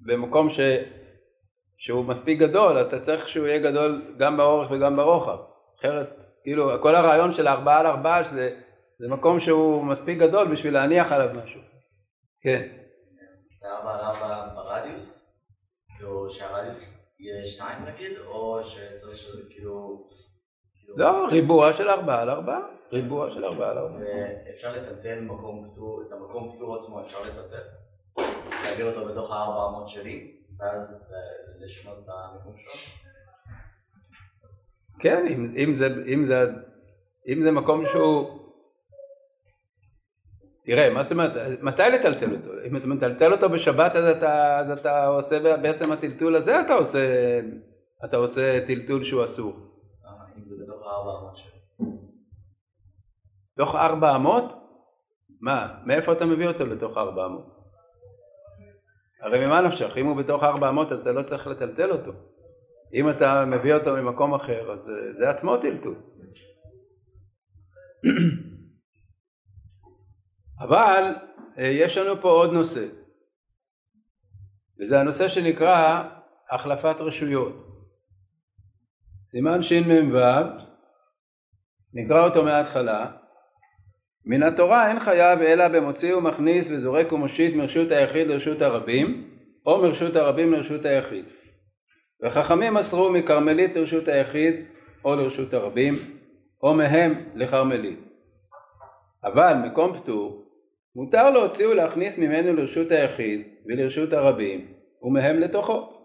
במקום 0.00 0.50
ש... 0.50 0.60
שהוא 1.78 2.04
מספיק 2.04 2.38
גדול, 2.38 2.78
אז 2.78 2.86
אתה 2.86 3.00
צריך 3.00 3.28
שהוא 3.28 3.46
יהיה 3.46 3.58
גדול 3.58 4.14
גם 4.18 4.36
באורך 4.36 4.70
וגם 4.70 4.96
ברוחב. 4.96 5.38
אחרת, 5.78 6.27
כאילו, 6.42 6.82
כל 6.82 6.94
הרעיון 6.94 7.32
של 7.32 7.48
ארבעה 7.48 7.80
על 7.80 7.86
ארבעה, 7.86 8.24
שזה 8.24 8.60
זה 8.98 9.08
מקום 9.08 9.40
שהוא 9.40 9.84
מספיק 9.84 10.18
גדול 10.18 10.52
בשביל 10.52 10.74
להניח 10.74 11.12
עליו 11.12 11.42
משהו. 11.44 11.60
כן. 12.40 12.68
זה 13.60 13.66
ארבע 13.68 13.94
על 13.94 14.00
ארבע 14.00 14.54
ברדיוס? 14.54 15.32
כאילו 15.96 16.30
שהרדיוס 16.30 16.98
יהיה 17.20 17.44
שניים 17.44 17.84
נגיד, 17.84 18.18
או 18.26 18.60
שצריך 18.62 19.18
כאילו... 19.50 20.08
כאילו- 20.74 20.96
לא, 20.96 21.26
ריבוע 21.30 21.72
של 21.72 21.88
ארבעה 21.88 22.22
על 22.22 22.30
ארבעה. 22.30 22.60
ריבוע 22.92 23.30
של 23.30 23.44
ארבעה 23.44 23.70
על 23.70 23.78
ארבעה. 23.78 24.00
ואפשר 24.00 24.72
לטלטל 24.72 25.20
מקום 25.20 25.70
פטור, 25.72 26.02
את 26.06 26.12
המקום 26.12 26.56
פטור 26.56 26.76
עצמו 26.76 27.00
אפשר 27.00 27.18
לטלטל? 27.28 27.62
להעביר 28.64 28.90
אותו 28.90 29.04
בתוך 29.04 29.32
הארבע 29.32 29.68
אמות 29.68 29.88
שלי, 29.88 30.36
ואז 30.58 31.12
לשנות 31.60 31.98
את 31.98 32.08
המקום 32.08 32.56
שלו? 32.56 32.72
כן, 34.98 35.26
אם, 35.26 35.54
אם, 35.56 35.74
זה, 35.74 35.88
אם, 36.06 36.24
זה, 36.24 36.44
אם 37.28 37.42
זה 37.42 37.50
מקום 37.50 37.86
שהוא... 37.86 38.38
תראה, 40.64 40.90
מה 40.90 41.02
זאת 41.02 41.12
אומרת, 41.12 41.62
מתי 41.62 41.82
לטלטל 41.82 42.34
אותו? 42.34 42.50
אם 42.66 42.76
אתה 42.76 42.86
מטלטל 42.86 43.32
אותו 43.32 43.48
בשבת 43.48 43.96
אז 43.96 44.04
אתה, 44.16 44.58
אז 44.58 44.70
אתה 44.70 45.06
עושה 45.06 45.56
בעצם 45.56 45.92
הטלטול 45.92 46.36
הזה 46.36 46.60
אתה 46.60 46.74
עושה, 46.74 47.00
אתה 48.04 48.16
עושה 48.16 48.66
טלטול 48.66 49.04
שהוא 49.04 49.24
אסור. 49.24 49.56
אה, 50.06 50.10
אם 50.36 50.44
זה 50.48 50.54
בתוך 50.62 50.86
הארבע 50.86 51.18
אמות 51.20 51.36
שלי. 51.36 51.58
תוך 53.56 53.74
ארבע 53.74 54.16
אמות? 54.16 54.44
מה, 55.40 55.78
מאיפה 55.84 56.12
אתה 56.12 56.26
מביא 56.26 56.48
אותו 56.48 56.66
לתוך 56.66 56.96
ארבע 56.96 57.26
אמות? 57.26 57.58
הרי 59.20 59.46
ממה 59.46 59.60
נפשך, 59.60 59.96
אם 59.96 60.06
הוא 60.06 60.16
בתוך 60.16 60.42
ארבע 60.42 60.68
אמות 60.68 60.92
אז 60.92 61.00
אתה 61.00 61.12
לא 61.12 61.22
צריך 61.22 61.46
לטלטל 61.46 61.90
אותו. 61.90 62.12
אם 62.94 63.10
אתה 63.10 63.44
מביא 63.44 63.74
אותו 63.74 63.92
ממקום 63.94 64.34
אחר 64.34 64.72
אז 64.72 64.92
זה 65.18 65.30
עצמו 65.30 65.56
טלטול. 65.56 65.94
אבל 70.64 71.14
אה, 71.58 71.66
יש 71.66 71.96
לנו 71.96 72.20
פה 72.20 72.30
עוד 72.30 72.52
נושא, 72.52 72.86
וזה 74.80 75.00
הנושא 75.00 75.28
שנקרא 75.28 76.02
החלפת 76.50 76.96
רשויות. 77.00 77.68
סימן 79.30 79.62
שמ"ו, 79.62 80.18
נקרא 81.94 82.24
אותו 82.24 82.44
מההתחלה, 82.44 83.10
מן 84.24 84.42
התורה 84.42 84.88
אין 84.88 85.00
חייב 85.00 85.38
אלא 85.38 85.68
במוציא 85.68 86.14
ומכניס 86.14 86.68
וזורק 86.70 87.12
ומושיט 87.12 87.54
מרשות 87.54 87.90
היחיד 87.90 88.26
לרשות 88.26 88.62
הרבים, 88.62 89.30
או 89.66 89.82
מרשות 89.82 90.16
הרבים 90.16 90.52
לרשות 90.52 90.84
היחיד. 90.84 91.24
וחכמים 92.22 92.74
מסרו 92.74 93.10
מכרמלית 93.12 93.76
לרשות 93.76 94.08
היחיד 94.08 94.54
או 95.04 95.16
לרשות 95.16 95.54
הרבים, 95.54 96.18
או 96.62 96.74
מהם 96.74 97.14
לכרמלית. 97.34 98.00
אבל 99.24 99.54
מקום 99.54 99.98
פטור, 99.98 100.44
מותר 100.96 101.30
להוציא 101.30 101.66
ולהכניס 101.66 102.18
ממנו 102.18 102.52
לרשות 102.52 102.90
היחיד 102.90 103.48
ולרשות 103.66 104.12
הרבים, 104.12 104.66
ומהם 105.02 105.38
לתוכו. 105.38 105.98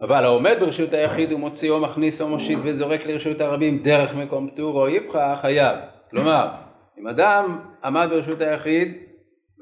אבל 0.00 0.24
העומד 0.24 0.56
ברשות 0.60 0.92
היחיד 0.92 1.32
הוא 1.32 1.40
מוציא 1.40 1.70
או 1.70 1.80
מכניס 1.80 2.20
או 2.20 2.28
מושיט 2.28 2.58
וזורק 2.64 3.06
לרשות 3.06 3.40
הרבים 3.40 3.82
דרך 3.82 4.14
מקום 4.14 4.50
פטור 4.50 4.80
או 4.80 4.86
איפכא 4.86 5.36
חייב. 5.36 5.78
כלומר, 6.10 6.48
אם 6.98 7.08
אדם 7.08 7.60
עמד 7.84 8.08
ברשות 8.10 8.40
היחיד 8.40 9.02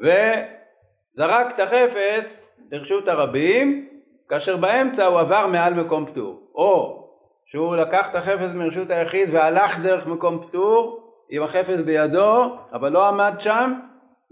וזרק 0.03 1.55
את 1.55 1.61
החפץ 1.61 2.50
לרשות 2.71 3.09
הרבים, 3.09 3.89
כאשר 4.29 4.57
באמצע 4.57 5.07
הוא 5.07 5.21
עבר 5.21 5.47
מעל 5.47 5.75
מקום 5.75 6.07
פטור, 6.07 6.51
או 6.55 7.01
שהוא 7.47 7.77
לקח 7.77 8.11
את 8.11 8.15
החפץ 8.15 8.51
מרשות 8.55 8.91
היחיד 8.91 9.35
והלך 9.35 9.79
דרך 9.79 10.07
מקום 10.07 10.43
פטור 10.43 11.11
עם 11.31 11.43
החפץ 11.43 11.81
בידו, 11.85 12.57
אבל 12.73 12.93
לא 12.93 13.09
עמד 13.09 13.35
שם 13.39 13.81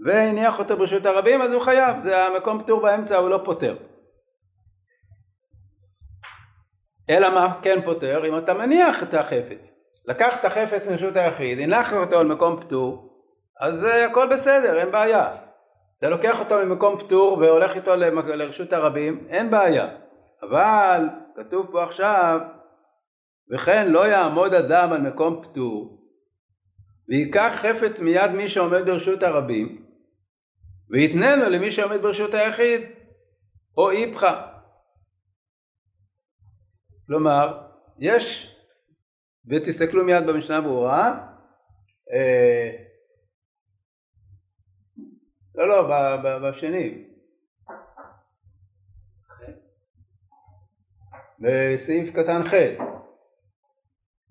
והניח 0.05 0.59
אותו 0.59 0.77
ברשות 0.77 1.05
הרבים, 1.05 1.41
אז 1.41 1.51
הוא 1.51 1.61
חייב, 1.61 1.99
זה 1.99 2.25
המקום 2.25 2.63
פטור 2.63 2.81
באמצע, 2.81 3.17
הוא 3.17 3.29
לא 3.29 3.41
פותר. 3.45 3.75
אלא 7.09 7.29
מה 7.29 7.59
כן 7.61 7.81
פותר? 7.85 8.25
אם 8.25 8.37
אתה 8.37 8.53
מניח 8.53 9.03
את 9.03 9.13
החפץ. 9.13 9.71
לקח 10.05 10.39
את 10.39 10.45
החפץ 10.45 10.87
מרשות 10.87 11.15
היחיד, 11.15 11.59
הנחת 11.59 11.93
אותו 11.93 12.19
על 12.19 12.27
מקום 12.27 12.61
פטור, 12.61 13.09
אז 13.61 13.83
הכל 13.83 14.27
בסדר, 14.31 14.79
אין 14.79 14.91
בעיה. 14.91 15.48
אתה 15.99 16.09
לוקח 16.09 16.39
אותו 16.39 16.65
ממקום 16.65 16.99
פטור 16.99 17.37
והולך 17.37 17.75
איתו 17.75 17.95
לרשות 17.95 18.73
הרבים, 18.73 19.27
אין 19.29 19.51
בעיה. 19.51 19.87
אבל 20.41 21.09
כתוב 21.35 21.67
פה 21.71 21.83
עכשיו, 21.83 22.39
וכן 23.53 23.91
לא 23.91 24.07
יעמוד 24.07 24.53
אדם 24.53 24.93
על 24.93 25.01
מקום 25.01 25.41
פטור, 25.43 26.03
וייקח 27.09 27.53
חפץ 27.55 28.01
מיד 28.01 28.31
מי 28.31 28.49
שעומד 28.49 28.85
ברשות 28.85 29.23
הרבים, 29.23 29.85
ויתננו 30.89 31.49
למי 31.49 31.71
שעומד 31.71 32.01
ברשות 32.01 32.33
היחיד, 32.33 32.81
או 33.77 33.91
איפכא. 33.91 34.41
כלומר, 37.07 37.61
יש, 37.99 38.55
ותסתכלו 39.49 40.05
מיד 40.05 40.27
במשנה 40.27 40.61
ברורה, 40.61 41.27
אה, 42.13 42.88
לא, 45.59 45.67
לא, 45.67 45.87
בשני. 46.39 47.03
בסעיף 51.39 52.15
קטן 52.15 52.47
ח'. 52.47 52.53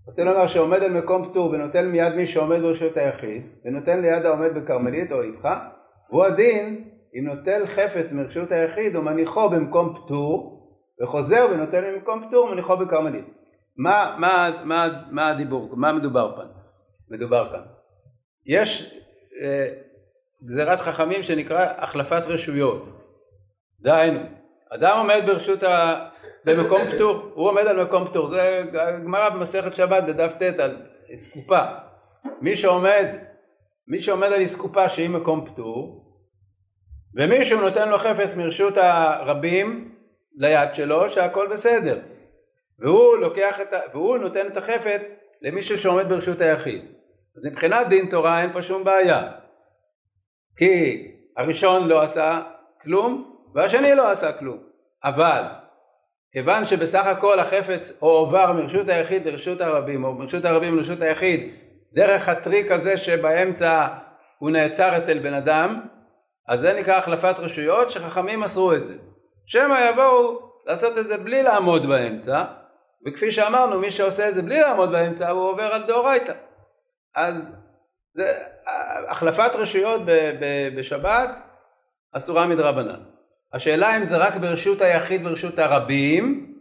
רוצה 0.07 0.25
לומר 0.25 0.47
שעומד 0.47 0.83
על 0.83 0.93
מקום 0.93 1.31
פטור 1.31 1.51
ונותן 1.51 1.88
מיד 1.88 2.14
מי 2.14 2.27
שעומד 2.27 2.61
ברשות 2.61 2.97
היחיד 2.97 3.43
ונותן 3.64 4.01
ליד 4.01 4.27
העומד 4.27 4.55
בכרמלית 4.55 5.12
או 5.12 5.23
איפכא 5.23 5.55
והוא 6.11 6.25
הדין 6.25 6.91
אם 7.14 7.25
נוטל 7.27 7.67
חפץ 7.67 8.12
מרשות 8.12 8.53
היחיד 8.53 8.97
ומניחו 8.97 9.51
במקום 9.51 9.95
פטור 9.97 10.59
וחוזר 11.03 11.47
ונותן 11.51 11.85
למקום 11.85 12.29
פטור 12.29 12.45
ומניחו 12.45 12.77
בכרמלית. 12.77 13.25
מה, 13.77 14.17
מה, 14.19 14.51
מה, 14.64 14.87
מה 15.11 15.29
הדיבור, 15.29 15.77
מה 15.77 15.93
מדובר 15.93 16.37
כאן? 16.37 16.47
מדובר 17.11 17.51
כאן. 17.53 17.62
יש 18.47 19.01
אה, 19.43 19.88
גזירת 20.44 20.81
חכמים 20.81 21.22
שנקרא 21.22 21.66
החלפת 21.77 22.22
רשויות. 22.27 22.85
דהיינו, 23.81 24.20
אדם 24.70 24.98
עומד 24.98 25.22
ברשות 25.27 25.62
ה... 25.62 26.05
במקום 26.44 26.81
פטור, 26.94 27.31
הוא 27.35 27.48
עומד 27.48 27.66
על 27.66 27.85
מקום 27.85 28.09
פטור, 28.09 28.31
זה 28.35 28.62
גמרא 29.05 29.29
במסכת 29.29 29.74
שבת 29.74 30.05
בדף 30.05 30.35
ט' 30.38 30.42
על 30.42 30.77
אסקופה. 31.14 31.61
מי 32.40 32.57
שעומד, 32.57 33.07
מי 33.88 34.03
שעומד 34.03 34.33
על 34.33 34.44
אסקופה 34.44 34.88
שהיא 34.88 35.11
מקום 35.11 35.46
פטור, 35.46 36.05
ומישהו 37.16 37.61
נותן 37.61 37.88
לו 37.88 37.98
חפץ 37.98 38.35
מרשות 38.37 38.74
הרבים 38.77 39.94
ליד 40.37 40.74
שלו 40.74 41.11
שהכל 41.11 41.48
בסדר. 41.53 41.98
והוא 42.79 43.16
לוקח 43.16 43.61
את 43.61 43.72
ה... 43.72 43.79
והוא 43.92 44.18
נותן 44.18 44.46
את 44.46 44.57
החפץ 44.57 45.14
למישהו 45.42 45.79
שעומד 45.79 46.09
ברשות 46.09 46.40
היחיד. 46.40 46.85
אז 47.37 47.44
מבחינת 47.44 47.88
דין 47.88 48.11
תורה 48.11 48.42
אין 48.42 48.53
פה 48.53 48.62
שום 48.62 48.85
בעיה. 48.85 49.31
כי 50.59 51.07
הראשון 51.37 51.88
לא 51.88 52.03
עשה 52.03 52.40
כלום 52.83 53.35
והשני 53.55 53.94
לא 53.94 54.11
עשה 54.11 54.33
כלום. 54.33 54.59
אבל 55.05 55.42
כיוון 56.33 56.66
שבסך 56.66 57.07
הכל 57.07 57.40
החפץ 57.40 57.99
הועבר 58.01 58.53
מרשות 58.53 58.88
היחיד 58.88 59.27
לרשות 59.27 59.61
הרבים 59.61 60.05
או 60.05 60.14
מרשות 60.14 60.44
הרבים 60.44 60.77
לרשות 60.77 61.01
היחיד 61.01 61.55
דרך 61.92 62.29
הטריק 62.29 62.71
הזה 62.71 62.97
שבאמצע 62.97 63.87
הוא 64.38 64.51
נעצר 64.51 64.99
אצל 64.99 65.18
בן 65.18 65.35
אדם 65.35 65.81
אז 66.49 66.61
זה 66.61 66.73
נקרא 66.73 66.97
החלפת 66.97 67.35
רשויות 67.38 67.90
שחכמים 67.90 68.40
מסרו 68.40 68.75
את 68.75 68.87
זה. 68.87 68.94
שמא 69.47 69.90
יבואו 69.90 70.38
לעשות 70.66 70.99
את 70.99 71.07
זה 71.07 71.16
בלי 71.16 71.42
לעמוד 71.42 71.87
באמצע 71.87 72.44
וכפי 73.07 73.31
שאמרנו 73.31 73.79
מי 73.79 73.90
שעושה 73.90 74.29
את 74.29 74.35
זה 74.35 74.42
בלי 74.42 74.61
לעמוד 74.61 74.90
באמצע 74.90 75.31
הוא 75.31 75.51
עובר 75.51 75.75
על 75.75 75.87
דאורייתא. 75.87 76.33
אז 77.16 77.53
זה, 78.19 78.39
החלפת 79.09 79.51
רשויות 79.55 80.01
ב, 80.05 80.11
ב, 80.11 80.69
בשבת 80.79 81.31
אסורה 82.13 82.47
מדרבנן. 82.47 83.01
השאלה 83.53 83.97
אם 83.97 84.05
זה 84.05 84.17
רק 84.17 84.37
ברשות 84.37 84.81
היחיד 84.81 85.27
ורשות 85.27 85.59
הרבים, 85.59 86.55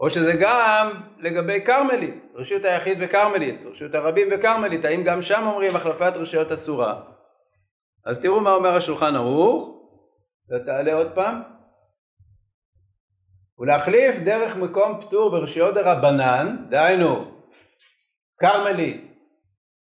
או 0.00 0.10
שזה 0.10 0.32
גם 0.40 0.92
לגבי 1.18 1.64
כרמלית, 1.64 2.26
רשות 2.34 2.64
היחיד 2.64 2.98
וכרמלית, 3.00 3.64
רשות 3.64 3.94
הרבים 3.94 4.28
וכרמלית, 4.32 4.84
האם 4.84 5.02
גם 5.04 5.22
שם 5.22 5.46
אומרים 5.46 5.76
החלפת 5.76 6.12
רשויות 6.14 6.52
אסורה? 6.52 7.00
אז 8.06 8.22
תראו 8.22 8.40
מה 8.40 8.52
אומר 8.52 8.76
השולחן 8.76 9.16
ערוך, 9.16 9.90
ותעלה 10.50 10.94
עוד 10.94 11.12
פעם. 11.14 11.42
ולהחליף 13.58 14.16
דרך 14.24 14.56
מקום 14.56 15.00
פטור 15.00 15.30
ברשויות 15.30 15.74
דרבנן, 15.74 16.56
דהיינו 16.70 17.30
כרמלית 18.38 19.05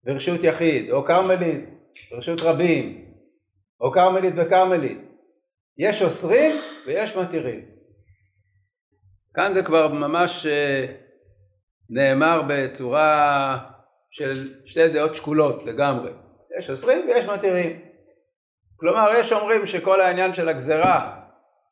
ברשות 0.04 0.44
יחיד, 0.44 0.90
או 0.90 1.04
כרמלית 1.04 1.64
ברשות 2.10 2.40
רבים, 2.40 3.04
או 3.80 3.92
כרמלית 3.92 4.34
וכרמלית, 4.36 4.98
יש 5.78 6.02
אוסרים 6.02 6.56
ויש 6.86 7.16
מתירים. 7.16 7.60
כאן 9.34 9.52
זה 9.52 9.62
כבר 9.62 9.88
ממש 9.88 10.46
אה, 10.46 10.86
נאמר 11.90 12.42
בצורה 12.48 13.58
של 14.10 14.32
שתי 14.66 14.88
דעות 14.88 15.16
שקולות 15.16 15.62
לגמרי. 15.66 16.10
יש 16.58 16.70
אוסרים 16.70 17.08
ויש 17.08 17.24
מתירים. 17.24 17.80
כלומר 18.76 19.10
יש 19.18 19.32
אומרים 19.32 19.66
שכל 19.66 20.00
העניין 20.00 20.32
של 20.32 20.48
הגזרה 20.48 21.20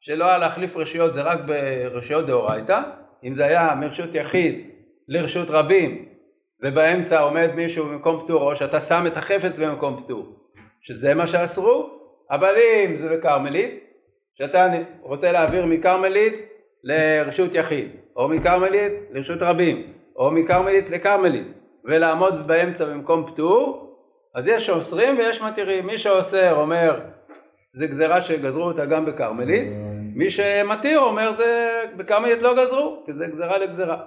שלא 0.01 0.25
היה 0.25 0.39
להחליף 0.39 0.77
רשויות 0.77 1.15
זה 1.15 1.23
רק 1.23 1.39
ברשויות 1.47 2.27
דאורייתא, 2.27 2.81
אם 3.25 3.35
זה 3.35 3.45
היה 3.45 3.75
מרשות 3.75 4.15
יחיד 4.15 4.71
לרשות 5.09 5.51
רבים 5.51 6.10
ובאמצע 6.63 7.21
עומד 7.21 7.51
מישהו 7.55 7.85
במקום 7.85 8.21
פטור 8.25 8.43
או 8.43 8.57
שאתה 8.57 8.81
שם 8.81 9.05
את 9.07 9.17
החפץ 9.17 9.59
במקום 9.59 10.03
פטור. 10.05 10.27
שזה 10.83 11.15
מה 11.15 11.27
שאסרו? 11.27 11.91
אבל 12.31 12.55
אם 12.87 12.97
זה 12.97 13.17
בכרמלית. 13.17 13.91
שאתה 14.41 14.69
רוצה 15.03 15.33
להעביר 15.33 15.67
מכרמלית 15.67 16.35
לרשות 16.85 17.55
יחיד, 17.55 17.89
או 18.17 18.29
מכרמלית 18.29 18.93
לרשות 19.11 19.43
רבים, 19.43 19.93
או 20.17 20.31
מכרמלית 20.31 20.91
לכרמלית, 20.91 21.47
ולעמוד 21.85 22.47
באמצע 22.47 22.85
במקום 22.85 23.33
פטור, 23.33 23.87
אז 24.35 24.49
יש 24.49 24.71
אוסרים 24.71 25.19
ויש 25.19 25.43
מתירים. 25.43 25.87
מי 25.87 25.99
שאוסר 25.99 26.55
אומר 26.55 27.01
זה 27.73 27.87
גזירה 27.87 28.23
שגזרו 28.23 28.65
אותה 28.65 28.87
גם 28.87 29.05
בכרמלית, 29.05 29.69
מי 30.15 30.31
שמתיר 30.31 31.01
אומר 31.01 31.33
זה 31.33 31.83
בכרמלית 31.97 32.43
לא 32.43 32.55
גזרו, 32.63 33.03
כי 33.07 33.13
זה 33.13 33.27
גזירה 33.27 33.59
לגזירה. 33.59 33.99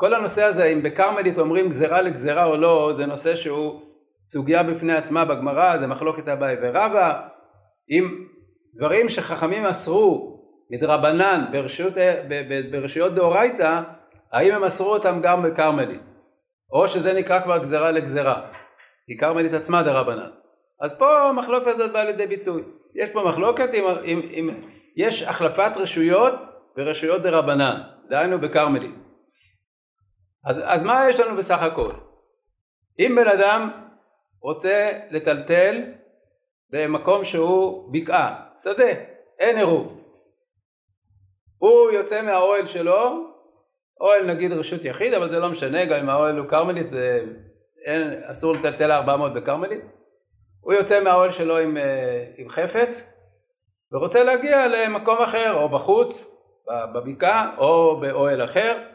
כל 0.00 0.14
הנושא 0.14 0.42
הזה 0.42 0.64
אם 0.64 0.82
בכרמלית 0.82 1.38
אומרים 1.38 1.68
גזירה 1.68 2.00
לגזירה 2.00 2.44
או 2.44 2.56
לא, 2.56 2.92
זה 2.96 3.06
נושא 3.06 3.36
שהוא 3.36 3.80
סוגיה 4.26 4.62
בפני 4.62 4.94
עצמה 4.96 5.24
בגמרא, 5.24 5.78
זה 5.78 5.86
מחלוקת 5.86 6.28
אביי 6.28 6.56
ורבא. 6.62 7.20
אם 7.90 8.24
דברים 8.74 9.08
שחכמים 9.08 9.66
אסרו 9.66 10.40
מדרבנן 10.70 11.44
ברשות, 11.52 11.92
ברשויות 12.72 13.14
דאורייתא, 13.14 13.80
האם 14.32 14.54
הם 14.54 14.64
אסרו 14.64 14.92
אותם 14.92 15.20
גם 15.22 15.42
בכרמלית? 15.42 16.00
או 16.72 16.88
שזה 16.88 17.12
נקרא 17.12 17.40
כבר 17.40 17.58
גזרה 17.58 17.90
לגזרה, 17.90 18.42
כי 19.06 19.16
כרמלית 19.16 19.52
עצמה 19.52 19.82
דרבנן. 19.82 20.30
אז 20.80 20.98
פה 20.98 21.28
המחלוקת 21.28 21.66
הזאת 21.66 21.92
באה 21.92 22.04
לידי 22.04 22.26
ביטוי. 22.26 22.62
יש 22.94 23.10
פה 23.10 23.22
מחלוקת 23.28 23.74
אם, 23.74 23.84
אם, 24.04 24.20
אם 24.32 24.50
יש 24.96 25.22
החלפת 25.22 25.72
רשויות 25.76 26.34
ברשויות 26.76 27.22
דרבנן, 27.22 27.80
דהיינו 28.08 28.38
בכרמלית. 28.38 29.09
אז, 30.44 30.56
אז 30.64 30.82
מה 30.82 31.06
יש 31.10 31.20
לנו 31.20 31.36
בסך 31.36 31.62
הכל? 31.62 31.92
אם 32.98 33.16
בן 33.16 33.28
אדם 33.28 33.70
רוצה 34.42 34.90
לטלטל 35.10 35.84
במקום 36.70 37.24
שהוא 37.24 37.92
בקעה, 37.92 38.46
שדה, 38.62 38.92
אין 39.38 39.56
עירוב. 39.56 40.00
הוא 41.58 41.90
יוצא 41.90 42.22
מהאוהל 42.22 42.68
שלו, 42.68 43.26
אוהל 44.00 44.26
נגיד 44.26 44.52
רשות 44.52 44.84
יחיד, 44.84 45.14
אבל 45.14 45.28
זה 45.28 45.38
לא 45.38 45.48
משנה, 45.48 45.84
גם 45.84 46.00
אם 46.00 46.08
האוהל 46.08 46.38
הוא 46.38 46.48
כרמלית, 46.48 46.90
זה 46.90 47.24
אין, 47.84 48.22
אסור 48.24 48.54
לטלטל 48.54 48.92
400 48.92 49.34
בכרמלית. 49.34 49.80
הוא 50.60 50.72
יוצא 50.72 51.00
מהאוהל 51.00 51.32
שלו 51.32 51.58
עם, 51.58 51.76
אה, 51.76 52.24
עם 52.36 52.48
חפץ, 52.48 53.16
ורוצה 53.92 54.22
להגיע 54.22 54.66
למקום 54.66 55.18
אחר, 55.22 55.54
או 55.54 55.68
בחוץ, 55.68 56.36
בבקעה, 56.94 57.54
או 57.58 58.00
באוהל 58.00 58.44
אחר. 58.44 58.89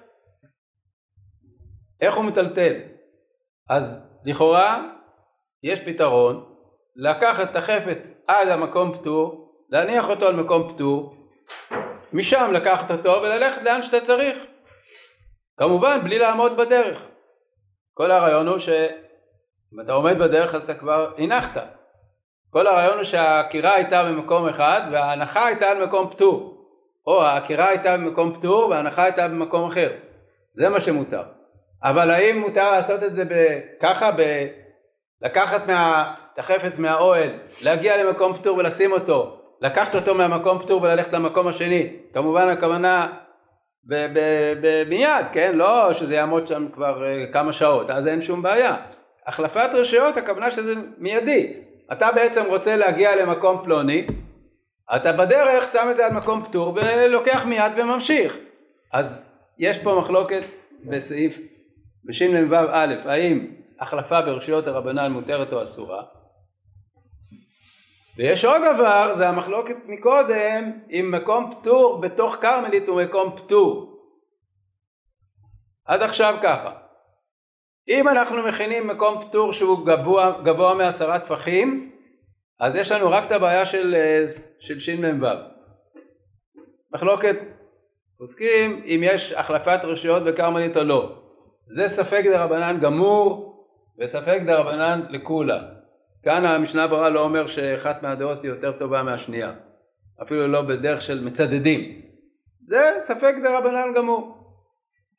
איך 2.02 2.16
הוא 2.16 2.26
מטלטל? 2.26 2.74
אז 3.70 4.12
לכאורה 4.26 4.84
יש 5.64 5.80
פתרון, 5.86 6.56
לקחת 6.96 7.52
את 7.52 7.56
החפץ 7.56 8.24
עד 8.28 8.48
המקום 8.48 8.98
פטור, 8.98 9.52
להניח 9.70 10.10
אותו 10.10 10.28
על 10.28 10.36
מקום 10.36 10.74
פטור, 10.74 11.16
משם 12.14 12.52
לקחת 12.54 12.92
אותו 12.92 13.22
וללכת 13.24 13.62
לאן 13.62 13.84
שאתה 13.84 14.02
צריך. 14.02 14.38
כמובן 15.58 16.02
בלי 16.04 16.20
לעמוד 16.20 16.58
בדרך. 16.58 17.02
כל 17.94 18.12
הרעיון 18.12 18.48
הוא 18.48 18.60
שאם 18.60 19.82
אתה 19.82 19.94
עומד 19.94 20.18
בדרך 20.20 20.56
אז 20.56 20.64
אתה 20.64 20.74
כבר 20.74 21.14
הנחת. 21.18 21.64
כל 22.50 22.68
הרעיון 22.68 22.98
הוא 22.98 23.04
שהעקירה 23.04 23.74
הייתה 23.74 24.04
במקום 24.04 24.48
אחד 24.48 24.82
וההנחה 24.92 25.46
הייתה 25.46 25.68
על 25.68 25.86
מקום 25.86 26.10
פטור. 26.10 26.56
או 27.08 27.24
העקירה 27.24 27.70
הייתה 27.70 27.98
במקום 27.98 28.36
פטור 28.36 28.70
וההנחה 28.70 29.04
הייתה 29.04 29.28
במקום 29.28 29.72
אחר. 29.72 29.92
זה 30.54 30.70
מה 30.70 30.82
שמותר. 30.82 31.24
אבל 31.86 32.12
האם 32.12 32.40
מותר 32.40 32.72
לעשות 32.72 33.04
את 33.04 33.16
זה 33.16 33.24
ככה, 33.82 34.12
ב... 34.12 34.48
לקחת 35.22 35.68
מה... 35.68 36.14
את 36.34 36.40
החפץ 36.40 36.80
מהאוהל, 36.80 37.30
להגיע 37.62 38.04
למקום 38.04 38.34
פטור 38.34 38.58
ולשים 38.58 38.92
אותו, 38.92 39.38
לקחת 39.62 39.96
אותו 39.96 40.16
מהמקום 40.16 40.60
פטור 40.60 40.82
וללכת 40.82 41.14
למקום 41.14 41.48
השני, 41.48 41.90
כמובן 42.14 42.50
הכוונה 42.50 43.14
מיד, 44.90 45.26
כן? 45.32 45.52
לא 45.56 45.94
שזה 45.94 46.16
יעמוד 46.16 46.48
שם 46.48 46.68
כבר 46.74 47.04
uh, 47.04 47.34
כמה 47.34 47.54
שעות, 47.54 47.90
אז 47.90 48.08
אין 48.08 48.22
שום 48.22 48.42
בעיה. 48.42 48.76
החלפת 49.28 49.70
רשויות 49.74 50.18
הכוונה 50.18 50.52
שזה 50.52 50.74
מיידי. 50.98 51.54
אתה 51.92 52.12
בעצם 52.12 52.44
רוצה 52.48 52.76
להגיע 52.76 53.16
למקום 53.16 53.62
פלוני, 53.64 54.08
אתה 54.96 55.12
בדרך 55.12 55.68
שם 55.68 55.88
את 55.92 55.96
זה 55.96 56.06
על 56.06 56.14
מקום 56.14 56.46
פטור 56.46 56.74
ולוקח 56.76 57.46
מיד 57.46 57.72
וממשיך. 57.78 58.38
אז 58.94 59.26
יש 59.60 59.78
פה 59.78 60.00
מחלוקת 60.02 60.44
בסעיף, 60.86 61.40
בשנ"ו 62.08 62.56
א', 62.72 62.94
האם 63.06 63.48
החלפה 63.80 64.22
ברשויות 64.22 64.68
הרבנן 64.68 65.12
מותרת 65.12 65.54
או 65.54 65.64
אסורה? 65.64 66.04
ויש 68.18 68.46
עוד 68.46 68.62
דבר, 68.74 69.14
זה 69.18 69.30
המחלוקת 69.30 69.76
מקודם, 69.88 70.72
אם 70.90 71.12
מקום 71.12 71.52
פטור 71.52 72.02
בתוך 72.02 72.36
כרמלית 72.36 72.88
הוא 72.88 73.02
מקום 73.02 73.38
פטור. 73.38 74.00
אז 75.88 76.02
עכשיו 76.02 76.38
ככה, 76.44 76.72
אם 77.88 78.08
אנחנו 78.08 78.44
מכינים 78.44 78.88
מקום 78.88 79.26
פטור 79.26 79.54
שהוא 79.54 79.86
גבוה, 79.86 80.42
גבוה 80.44 80.74
מעשרה 80.74 81.20
טפחים, 81.20 81.92
אז 82.60 82.76
יש 82.76 82.92
לנו 82.92 83.12
רק 83.12 83.28
את 83.28 83.32
הבעיה 83.32 83.66
של, 83.66 83.96
של 84.60 84.80
שמ"ו. 84.80 85.28
מחלוקת 86.94 87.38
עוסקים 88.18 88.82
אם 88.86 89.02
יש 89.04 89.32
החלפת 89.32 89.80
רשויות 89.84 90.24
בכרמלית 90.24 90.78
או 90.78 90.84
לא. 90.84 91.25
זה 91.66 91.88
ספק 91.88 92.24
דרבנן 92.26 92.80
גמור 92.80 93.56
וספק 94.00 94.40
דרבנן 94.46 95.02
לקולה. 95.10 95.60
כאן 96.24 96.46
המשנה 96.46 96.88
ברורה 96.88 97.10
לא 97.10 97.22
אומר 97.22 97.48
שאחת 97.48 98.04
מהדעות 98.04 98.44
היא 98.44 98.52
יותר 98.52 98.72
טובה 98.72 99.04
מהשנייה, 99.04 99.54
אפילו 100.22 100.48
לא 100.48 100.62
בדרך 100.62 101.02
של 101.02 101.24
מצדדים. 101.24 102.02
זה 102.68 102.92
ספק 103.00 103.36
דה 103.44 103.58
רבנן 103.58 103.94
גמור. 103.96 104.38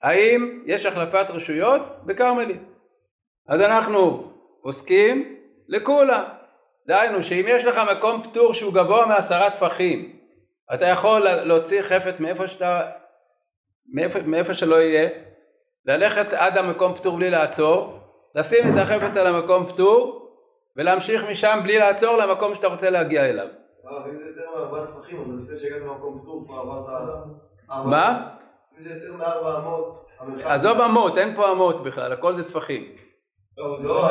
האם 0.03 0.63
יש 0.67 0.87
החלפת 0.87 1.27
רשויות? 1.29 1.83
בכרמלית. 2.05 2.63
אז 3.49 3.61
אנחנו 3.61 4.33
עוסקים 4.61 5.37
לכולה. 5.69 6.25
דהיינו 6.87 7.23
שאם 7.23 7.45
יש 7.49 7.65
לך 7.65 7.81
מקום 7.97 8.23
פטור 8.23 8.55
שהוא 8.55 8.75
גבוה 8.75 9.07
מעשרה 9.07 9.51
טפחים, 9.51 10.17
אתה 10.75 10.87
יכול 10.87 11.21
להוציא 11.21 11.83
חפץ 11.83 12.21
מאיפה 12.21 12.49
שאתה, 12.49 12.91
מאיפה, 13.95 14.19
מאיפה 14.21 14.55
שלא 14.55 14.77
יהיה, 14.77 15.09
ללכת 15.87 16.33
עד 16.33 16.59
המקום 16.59 16.95
פטור 16.95 17.17
בלי 17.17 17.31
לעצור, 17.31 17.99
לשים 18.35 18.65
את 18.75 18.79
החפץ 18.79 19.17
על 19.17 19.27
המקום 19.27 19.67
פטור 19.67 20.29
ולהמשיך 20.77 21.25
משם 21.31 21.61
בלי 21.63 21.79
לעצור 21.79 22.17
למקום 22.17 22.55
שאתה 22.55 22.67
רוצה 22.67 22.91
להגיע 22.91 23.25
אליו. 23.25 23.47
אה, 23.47 23.93
ואם 24.05 24.17
זה 24.17 24.25
יותר 24.27 24.51
מארבעה 24.57 24.87
טפחים, 24.87 25.21
אז 25.39 25.45
לפני 25.45 25.57
שהגעת 25.59 25.81
למקום 25.83 26.21
פטור, 26.23 26.45
כבר 26.47 26.57
עברת... 26.59 26.85
ארבע- 27.71 27.87
מה? 27.91 28.29
אם 28.79 28.85
זה 28.85 28.91
יותר 28.95 29.17
מארבע 29.17 29.59
אמות. 29.59 30.07
עזוב 30.45 30.81
אמות, 30.81 31.19
אין 31.19 31.37
פה 31.37 31.53
אמות 31.53 31.83
בכלל, 31.83 32.13
הכל 32.13 32.37
זה 32.37 32.45
טפחים. 32.45 32.85
לא, 33.59 34.09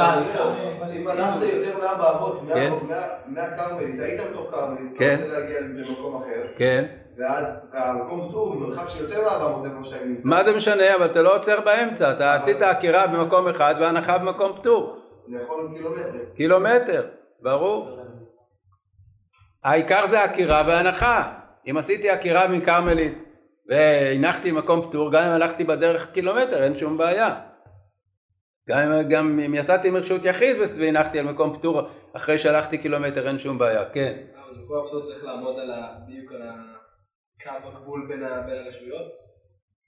אם 0.96 1.08
הלכת 1.08 1.42
יותר 1.42 1.78
מארבע 1.80 2.18
אמות, 2.18 2.42
מה- 2.44 2.54
כן. 2.54 2.74
מה- 2.90 2.96
מהכרמלית, 3.26 4.00
היית 4.00 4.22
בתוך 4.32 4.52
כרמלית, 4.52 4.92
אתה 4.92 5.00
כן. 5.00 5.20
רוצה 5.24 5.40
להגיע 5.40 5.60
למקום 5.62 6.16
אחר, 6.24 6.48
כן. 6.58 6.86
ואז, 7.18 7.46
והמקום 7.74 8.30
פטור 8.30 8.48
הוא 8.48 8.62
מרחק 8.62 8.90
של 8.90 9.04
יותר 9.04 9.22
מארבע 9.22 9.46
אמות 9.46 9.66
איפה 9.66 9.84
שאני 9.84 10.06
נמצא. 10.06 10.28
מה 10.28 10.44
זה 10.44 10.56
משנה, 10.56 10.96
אבל 10.96 11.06
אתה 11.06 11.22
לא 11.22 11.36
עוצר 11.36 11.62
באמצע, 11.62 12.12
אתה 12.12 12.34
עשית 12.34 12.62
עקירה 12.62 13.08
במקום 13.08 13.48
אחד 13.48 13.76
והנחה 13.80 14.18
במקום 14.18 14.54
פטור. 14.54 14.98
אני 15.28 15.44
יכול 15.44 15.70
קילומטר. 15.74 16.20
קילומטר, 16.36 17.08
ברור. 17.42 18.00
העיקר 19.64 20.06
זה 20.06 20.24
עקירה 20.24 20.64
והנחה. 20.68 21.34
אם 21.70 21.78
עשיתי 21.78 22.10
עקירה 22.10 22.48
מכרמלית 22.48 23.14
והנחתי 23.68 24.52
מקום 24.52 24.82
פטור, 24.82 25.12
גם 25.12 25.24
אם 25.24 25.32
הלכתי 25.32 25.64
בדרך 25.64 26.12
קילומטר, 26.12 26.64
אין 26.64 26.78
שום 26.78 26.98
בעיה. 26.98 27.36
גם 28.70 28.92
אם, 28.92 29.10
גם 29.10 29.40
אם 29.40 29.54
יצאתי 29.54 29.90
מרשות 29.90 30.26
יחיד 30.26 30.58
והנחתי 30.80 31.20
על 31.20 31.26
מקום 31.26 31.58
פטור 31.58 31.82
אחרי 32.14 32.40
שהלכתי 32.40 32.78
קילומטר, 32.78 33.28
אין 33.28 33.40
שום 33.40 33.58
בעיה, 33.58 33.86
כן. 33.90 34.18
אבל 34.36 34.64
בכל 34.64 34.80
הפטור 34.86 35.02
צריך 35.02 35.24
לעמוד 35.24 35.60
על 35.60 35.72
ה... 35.72 35.88
בדיוק 36.08 36.32
על 36.32 36.42
הקו 37.48 37.68
הגבול 37.68 38.06
בין 38.08 38.24
הרשויות? 38.24 39.12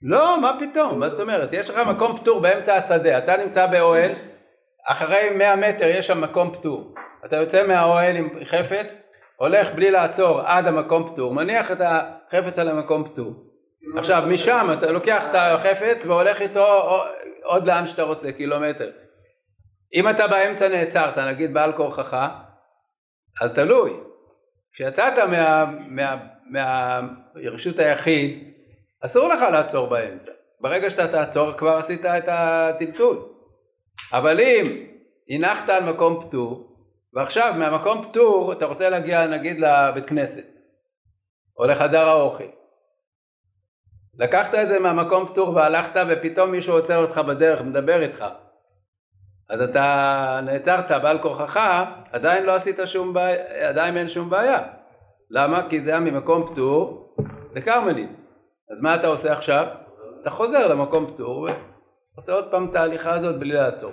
לא, 0.02 0.42
מה 0.42 0.58
פתאום, 0.60 1.00
מה 1.00 1.10
זאת 1.10 1.20
אומרת? 1.20 1.54
יש 1.54 1.70
לך 1.70 1.78
מקום 1.78 2.18
פטור 2.18 2.42
באמצע 2.42 2.76
השדה, 2.76 3.18
אתה 3.18 3.38
נמצא 3.38 3.66
באוהל, 3.66 4.12
אחרי 4.88 5.30
100 5.30 5.56
מטר 5.56 5.86
יש 5.86 6.08
שם 6.08 6.22
מקום 6.22 6.56
פטור. 6.56 6.94
אתה 7.26 7.36
יוצא 7.36 7.68
מהאוהל 7.68 8.16
עם 8.16 8.30
חפץ, 8.46 9.12
הולך 9.36 9.74
בלי 9.76 9.92
לעצור 9.92 10.42
עד 10.42 10.68
המקום 10.68 11.14
פטור, 11.14 11.34
מניח 11.34 11.72
את 11.72 11.78
החפץ 11.82 12.60
על 12.60 12.70
המקום 12.70 13.08
פטור. 13.08 13.34
עכשיו, 13.98 14.24
משם 14.30 14.70
אתה 14.78 14.92
לוקח 14.92 15.26
את 15.30 15.36
החפץ 15.36 16.06
והולך 16.06 16.42
איתו 16.42 16.66
עוד 17.44 17.68
לאן 17.68 17.88
שאתה 17.88 18.04
רוצה, 18.04 18.32
קילומטר. 18.32 18.92
אם 19.94 20.10
אתה 20.10 20.28
באמצע 20.28 20.68
נעצרת, 20.68 21.18
נגיד 21.18 21.54
בעל 21.54 21.74
כורחך, 21.74 22.28
אז 23.42 23.56
תלוי. 23.56 23.94
כשיצאת 24.74 25.18
מה, 25.18 25.66
מה, 25.88 26.18
מהרשות 26.50 27.80
היחיד, 27.80 28.54
אסור 29.06 29.30
לך 29.30 29.42
לעצור 29.42 29.88
באמצע. 29.88 30.32
ברגע 30.62 30.90
שאתה 30.90 31.08
תעצור 31.08 31.52
כבר 31.52 31.78
עשית 31.78 32.06
את 32.06 32.24
הטלטול. 32.28 33.26
אבל 34.14 34.40
אם 34.40 34.86
הנחת 35.30 35.70
על 35.70 35.84
מקום 35.84 36.28
פטור, 36.28 36.78
ועכשיו 37.14 37.54
מהמקום 37.58 38.04
פטור 38.04 38.54
אתה 38.54 38.66
רוצה 38.66 38.90
להגיע 38.90 39.28
נגיד 39.28 39.60
לבית 39.60 40.10
כנסת, 40.10 40.46
או 41.58 41.66
לחדר 41.66 42.10
האוכל. 42.10 42.44
לקחת 44.20 44.56
את 44.56 44.68
זה 44.68 44.80
מהמקום 44.80 45.28
פטור 45.28 45.56
והלכת 45.56 46.00
ופתאום 46.10 46.52
מישהו 46.52 46.74
עוצר 46.74 46.98
אותך 46.98 47.18
בדרך, 47.18 47.62
מדבר 47.62 48.02
איתך. 48.02 48.26
אז 49.50 49.62
אתה 49.62 50.40
נעצרת 50.44 50.92
בעל 50.92 51.22
כורחך, 51.22 51.84
עדיין 52.12 52.46
לא 52.46 52.56
עשית 52.56 52.80
שום 52.86 53.14
בעיה, 53.14 53.70
עדיין 53.70 53.98
אין 53.98 54.10
שום 54.10 54.30
בעיה. 54.30 54.60
למה? 55.30 55.70
כי 55.70 55.82
זה 55.82 55.90
היה 55.90 56.00
ממקום 56.00 56.50
פטור 56.54 57.14
לכרמלית. 57.56 58.10
אז 58.72 58.78
מה 58.82 58.96
אתה 58.96 59.08
עושה 59.08 59.34
עכשיו? 59.34 59.68
אתה 60.22 60.30
חוזר 60.30 60.68
למקום 60.68 61.14
פטור 61.14 61.48
ועושה 62.14 62.32
עוד 62.34 62.52
פעם 62.52 62.70
את 62.70 62.76
ההליכה 62.76 63.14
הזאת 63.14 63.40
בלי 63.40 63.54
לעצור. 63.54 63.92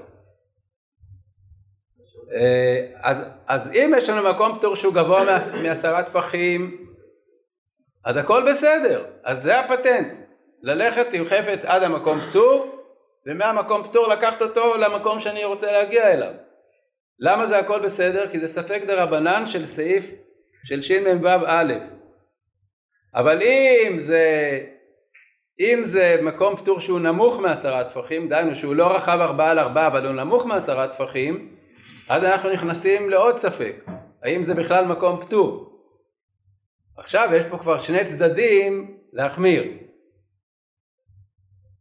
אה, 2.32 2.86
אז, 3.02 3.16
אז 3.46 3.68
אם 3.72 3.92
יש 3.96 4.08
לנו 4.08 4.30
מקום 4.30 4.58
פטור 4.58 4.76
שהוא 4.76 4.94
גבוה 4.94 5.24
מעש- 5.24 5.62
מעשרה 5.68 6.02
טפחים, 6.02 6.86
אז 8.04 8.16
הכל 8.16 8.50
בסדר. 8.50 9.04
אז 9.24 9.42
זה 9.42 9.60
הפטנט. 9.60 10.12
ללכת 10.62 11.06
עם 11.12 11.24
חפץ 11.24 11.64
עד 11.64 11.82
המקום 11.82 12.18
פטור, 12.20 12.66
ומהמקום 13.26 13.88
פטור 13.88 14.06
לקחת 14.08 14.42
אותו 14.42 14.76
למקום 14.76 15.20
שאני 15.20 15.44
רוצה 15.44 15.72
להגיע 15.72 16.12
אליו. 16.12 16.32
למה 17.18 17.46
זה 17.46 17.58
הכל 17.58 17.80
בסדר? 17.80 18.28
כי 18.30 18.38
זה 18.38 18.48
ספק 18.48 18.82
דה 18.86 19.02
רבנן 19.02 19.48
של 19.48 19.64
סעיף 19.64 20.10
של 20.64 20.82
שמ"ו 20.82 21.28
א'. 21.46 21.72
אבל 23.14 23.42
אם 23.42 23.98
זה, 23.98 24.60
אם 25.60 25.80
זה 25.84 26.16
מקום 26.22 26.56
פטור 26.56 26.80
שהוא 26.80 27.00
נמוך 27.00 27.38
מעשרה 27.38 27.84
טפחים, 27.84 28.28
דהיינו 28.28 28.54
שהוא 28.54 28.74
לא 28.74 28.96
רחב 28.96 29.18
ארבעה 29.20 29.50
על 29.50 29.58
ארבעה 29.58 29.86
אבל 29.86 30.06
הוא 30.06 30.14
נמוך 30.14 30.46
מעשרה 30.46 30.88
טפחים, 30.88 31.56
אז 32.08 32.24
אנחנו 32.24 32.52
נכנסים 32.52 33.10
לעוד 33.10 33.36
ספק, 33.36 33.84
האם 34.22 34.42
זה 34.42 34.54
בכלל 34.54 34.84
מקום 34.84 35.24
פטור. 35.24 35.70
עכשיו 36.96 37.28
יש 37.36 37.44
פה 37.50 37.58
כבר 37.58 37.78
שני 37.78 38.04
צדדים 38.04 38.98
להחמיר. 39.12 39.64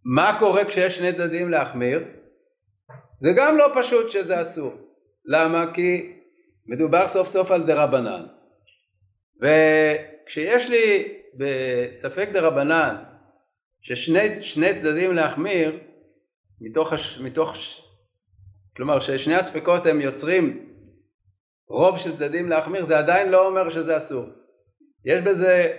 מה 0.05 0.37
קורה 0.39 0.65
כשיש 0.65 0.97
שני 0.97 1.13
צדדים 1.13 1.49
להחמיר? 1.49 2.03
זה 3.19 3.31
גם 3.35 3.57
לא 3.57 3.71
פשוט 3.75 4.09
שזה 4.09 4.41
אסור. 4.41 4.73
למה? 5.25 5.73
כי 5.73 6.13
מדובר 6.67 7.07
סוף 7.07 7.27
סוף 7.27 7.51
על 7.51 7.63
דה 7.63 7.83
רבנן. 7.83 8.25
וכשיש 9.43 10.69
לי 10.69 11.13
בספק 11.33 12.29
דה 12.33 12.41
רבנן 12.41 12.95
ששני 13.81 14.43
שני 14.43 14.75
צדדים 14.75 15.13
להחמיר 15.13 15.79
מתוך, 16.61 16.93
הש, 16.93 17.19
מתוך 17.19 17.55
כלומר 18.75 18.99
ששני 18.99 19.35
הספקות 19.35 19.85
הם 19.85 20.01
יוצרים 20.01 20.69
רוב 21.69 21.97
של 21.97 22.17
צדדים 22.17 22.49
להחמיר 22.49 22.85
זה 22.85 22.97
עדיין 22.97 23.29
לא 23.29 23.45
אומר 23.47 23.69
שזה 23.69 23.97
אסור. 23.97 24.25
יש 25.05 25.21
בזה 25.23 25.77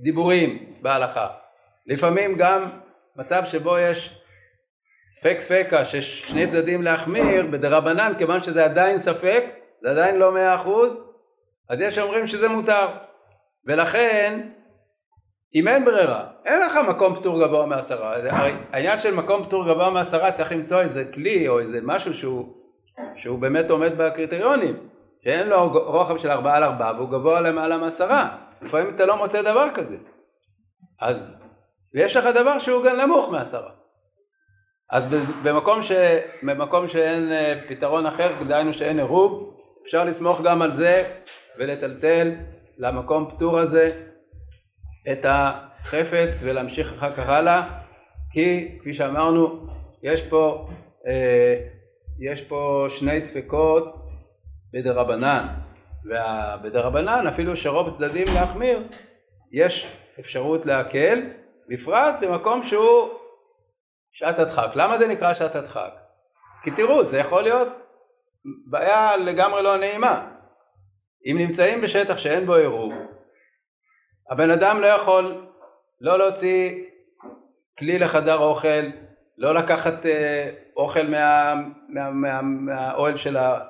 דיבורים 0.00 0.74
בהלכה. 0.82 1.28
לפעמים 1.86 2.36
גם 2.36 2.70
מצב 3.16 3.42
שבו 3.44 3.78
יש 3.78 4.20
ספק 5.06 5.36
ספקה 5.38 5.84
ששני 5.84 6.46
צדדים 6.50 6.82
להחמיר 6.82 7.46
בדרבנן 7.50 8.12
כיוון 8.18 8.42
שזה 8.42 8.64
עדיין 8.64 8.98
ספק 8.98 9.44
זה 9.82 9.90
עדיין 9.90 10.16
לא 10.16 10.34
מאה 10.34 10.54
אחוז 10.54 11.13
אז 11.68 11.80
יש 11.80 11.98
אומרים 11.98 12.26
שזה 12.26 12.48
מותר. 12.48 12.86
ולכן 13.66 14.48
אם 15.54 15.68
אין 15.68 15.84
ברירה 15.84 16.26
אין 16.44 16.60
לך 16.60 16.78
מקום 16.88 17.16
פטור 17.16 17.46
גבוה 17.46 17.66
מעשרה 17.66 18.14
הרי 18.14 18.52
העניין 18.72 18.98
של 18.98 19.14
מקום 19.14 19.44
פטור 19.44 19.64
גבוה 19.64 19.90
מעשרה 19.90 20.32
צריך 20.32 20.52
למצוא 20.52 20.80
איזה 20.80 21.04
כלי 21.14 21.48
או 21.48 21.60
איזה 21.60 21.80
משהו 21.82 22.14
שהוא, 22.14 22.54
שהוא 23.16 23.38
באמת 23.38 23.70
עומד 23.70 23.98
בקריטריונים. 23.98 24.88
שאין 25.24 25.48
לו 25.48 25.72
רוחב 25.72 26.18
של 26.18 26.30
ארבעה 26.30 26.56
על 26.56 26.64
ארבעה 26.64 26.94
והוא 26.96 27.08
גבוה 27.08 27.40
למעלה 27.40 27.76
מעשרה 27.76 28.36
לפעמים 28.62 28.94
אתה 28.94 29.06
לא 29.06 29.16
מוצא 29.16 29.42
דבר 29.42 29.68
כזה. 29.74 29.96
אז 31.00 31.42
ויש 31.94 32.16
לך 32.16 32.24
דבר 32.24 32.58
שהוא 32.58 32.84
גם 32.84 32.96
נמוך 32.96 33.30
מעשרה 33.30 33.70
אז 34.90 35.04
במקום, 35.42 35.82
ש... 35.82 35.92
במקום 36.42 36.88
שאין 36.88 37.32
אה, 37.32 37.54
פתרון 37.68 38.06
אחר, 38.06 38.32
דהיינו 38.42 38.72
שאין 38.72 38.98
עירוב, 38.98 39.54
אפשר 39.86 40.04
לסמוך 40.04 40.40
גם 40.40 40.62
על 40.62 40.72
זה 40.72 41.04
ולטלטל 41.58 42.30
למקום 42.78 43.30
פטור 43.30 43.58
הזה 43.58 44.02
את 45.12 45.26
החפץ 45.28 46.40
ולהמשיך 46.42 46.92
אחר 46.92 47.16
כך 47.16 47.28
הלאה, 47.28 47.80
כי 48.32 48.78
כפי 48.80 48.94
שאמרנו, 48.94 49.66
יש 50.02 50.22
פה, 50.22 50.68
אה, 51.06 51.56
יש 52.20 52.42
פה 52.42 52.86
שני 52.88 53.20
ספקות 53.20 53.94
בדרבנן, 54.72 55.46
ובדרבנן 56.04 57.26
אפילו 57.26 57.56
שרוב 57.56 57.88
הצדדים 57.88 58.26
להחמיר, 58.34 58.82
יש 59.52 59.96
אפשרות 60.20 60.66
להקל, 60.66 61.20
בפרט 61.68 62.14
במקום 62.20 62.62
שהוא 62.62 63.08
שעת 64.12 64.38
הדחק. 64.38 64.70
למה 64.74 64.98
זה 64.98 65.08
נקרא 65.08 65.34
שעת 65.34 65.56
הדחק? 65.56 65.90
כי 66.62 66.70
תראו, 66.70 67.04
זה 67.04 67.18
יכול 67.18 67.42
להיות 67.42 67.68
בעיה 68.66 69.16
לגמרי 69.16 69.62
לא 69.62 69.76
נעימה. 69.76 70.33
אם 71.26 71.36
נמצאים 71.38 71.80
בשטח 71.80 72.18
שאין 72.18 72.46
בו 72.46 72.54
עירוב, 72.54 72.92
הבן 74.30 74.50
אדם 74.50 74.80
לא 74.80 74.86
יכול 74.86 75.46
לא 76.00 76.18
להוציא 76.18 76.84
כלי 77.78 77.98
לחדר 77.98 78.38
אוכל, 78.38 78.84
לא 79.38 79.54
לקחת 79.54 80.06
אה, 80.06 80.50
אוכל 80.76 81.06
מה, 81.06 81.54
מה, 81.88 82.10
מה, 82.10 82.42
מהאוהל 82.42 83.16
של, 83.16 83.36
ה, 83.36 83.60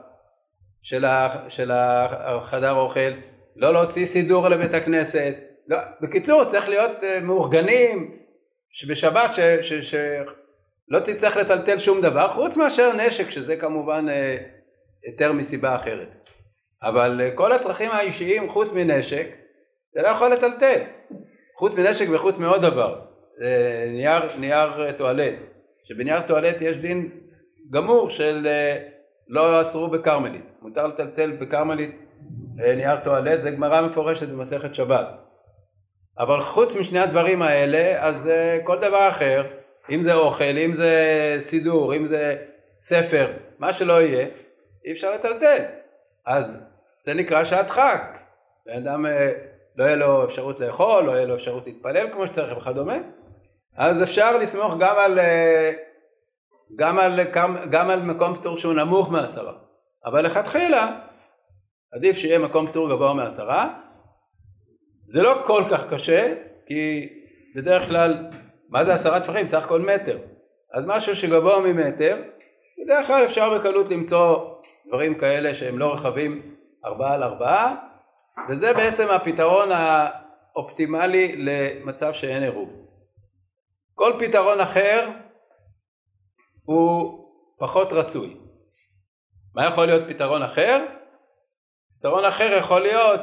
של, 0.83 1.05
ה, 1.05 1.45
של 1.49 1.71
החדר 1.75 2.73
אוכל, 2.73 3.11
לא 3.57 3.73
להוציא 3.73 4.07
סידור 4.07 4.49
לבית 4.49 4.75
הכנסת. 4.75 5.35
לא, 5.69 5.79
בקיצור, 6.01 6.45
צריך 6.45 6.69
להיות 6.69 7.05
אה, 7.05 7.21
מאורגנים, 7.21 8.19
שבשבת 8.71 9.35
ש, 9.35 9.41
ש, 9.41 9.73
ש, 9.73 9.95
לא 10.89 11.01
תצטרך 11.01 11.37
לטלטל 11.37 11.79
שום 11.79 12.01
דבר 12.01 12.29
חוץ 12.29 12.57
מאשר 12.57 12.93
נשק 12.93 13.31
שזה 13.31 13.57
כמובן 13.57 14.07
אה, 14.09 14.37
יותר 15.07 15.33
מסיבה 15.33 15.77
אחרת 15.77 16.31
אבל 16.85 17.21
אה, 17.21 17.31
כל 17.31 17.53
הצרכים 17.53 17.91
האישיים 17.91 18.51
חוץ 18.51 18.73
מנשק 18.73 19.27
אתה 19.93 20.03
לא 20.03 20.09
יכול 20.09 20.33
לטלטל. 20.33 20.81
חוץ 21.57 21.75
מנשק 21.75 22.07
וחוץ 22.13 22.39
מעוד 22.39 22.63
דבר. 22.63 23.01
נייר, 23.93 24.37
נייר 24.37 24.87
אה, 24.87 24.93
טואלט. 24.93 25.35
שבנייר 25.85 26.21
טואלט 26.21 26.61
יש 26.61 26.77
דין 26.77 27.09
גמור 27.71 28.11
של 28.11 28.47
אה, 28.47 28.77
לא 29.29 29.61
אסרו 29.61 29.89
בכרמלית, 29.89 30.45
מותר 30.63 30.87
לטלטל 30.87 31.31
בכרמלית 31.31 31.91
נייר 32.57 32.97
טואלט, 33.05 33.43
זה 33.43 33.51
גמרא 33.51 33.81
מפורשת 33.81 34.29
במסכת 34.29 34.75
שבת. 34.75 35.07
אבל 36.19 36.41
חוץ 36.41 36.77
משני 36.77 37.01
הדברים 37.01 37.43
האלה, 37.43 38.07
אז 38.07 38.31
כל 38.65 38.79
דבר 38.79 39.09
אחר, 39.09 39.47
אם 39.91 40.03
זה 40.03 40.15
אוכל, 40.15 40.45
אם 40.45 40.73
זה 40.73 40.93
סידור, 41.41 41.97
אם 41.97 42.07
זה 42.07 42.37
ספר, 42.81 43.33
מה 43.59 43.73
שלא 43.73 44.03
יהיה, 44.03 44.27
אי 44.87 44.93
אפשר 44.93 45.15
לטלטל. 45.15 45.65
אז 46.27 46.74
זה 47.05 47.15
נקרא 47.15 47.45
שעת 47.45 47.71
חג. 47.71 47.99
בן 48.67 48.73
אדם 48.73 49.07
אה, 49.07 49.33
לא 49.77 49.85
יהיה 49.85 49.97
לו 49.97 50.25
אפשרות 50.25 50.61
לאכול, 50.61 51.03
לא 51.05 51.13
יהיה 51.13 51.27
לו 51.27 51.35
אפשרות 51.35 51.67
להתפלל 51.67 52.13
כמו 52.13 52.27
שצריך 52.27 52.59
וכדומה. 52.59 52.97
אז 53.77 54.03
אפשר 54.03 54.37
לסמוך 54.37 54.75
גם 54.81 54.97
על, 54.99 55.19
אה, 55.19 55.71
גם 56.77 56.99
על, 56.99 57.21
גם 57.71 57.91
על 57.91 58.03
מקום 58.03 58.35
פטור 58.35 58.59
שהוא 58.59 58.75
נמוך 58.75 59.11
מעשרה. 59.11 59.53
אבל 60.07 60.25
לכתחילה 60.25 61.01
עדיף 61.93 62.17
שיהיה 62.17 62.39
מקום 62.39 62.67
פטור 62.67 62.89
גבוה 62.89 63.15
מעשרה. 63.15 63.75
זה 65.09 65.23
לא 65.23 65.43
כל 65.45 65.65
כך 65.71 65.93
קשה, 65.93 66.35
כי 66.67 67.09
בדרך 67.57 67.89
כלל, 67.89 68.27
מה 68.69 68.85
זה 68.85 68.93
עשרה 68.93 69.21
טפחים? 69.21 69.47
סך 69.47 69.65
הכל 69.65 69.81
מטר. 69.81 70.19
אז 70.75 70.87
משהו 70.87 71.17
שגבוה 71.17 71.61
ממטר, 71.61 72.23
בדרך 72.85 73.07
כלל 73.07 73.25
אפשר 73.25 73.59
בקלות 73.59 73.91
למצוא 73.91 74.51
דברים 74.89 75.15
כאלה 75.15 75.55
שהם 75.55 75.79
לא 75.79 75.95
רחבים 75.95 76.54
ארבעה 76.85 77.15
על 77.15 77.23
ארבעה, 77.23 77.75
וזה 78.49 78.73
בעצם 78.73 79.09
הפתרון 79.11 79.69
האופטימלי 79.73 81.37
למצב 81.37 82.13
שאין 82.13 82.43
עירוב. 82.43 82.71
כל 83.95 84.13
פתרון 84.19 84.61
אחר 84.61 85.11
הוא 86.65 87.25
פחות 87.59 87.93
רצוי. 87.93 88.37
מה 89.55 89.67
יכול 89.67 89.87
להיות 89.87 90.03
פתרון 90.09 90.43
אחר? 90.43 90.87
פתרון 91.99 92.25
אחר 92.25 92.57
יכול 92.59 92.81
להיות 92.81 93.21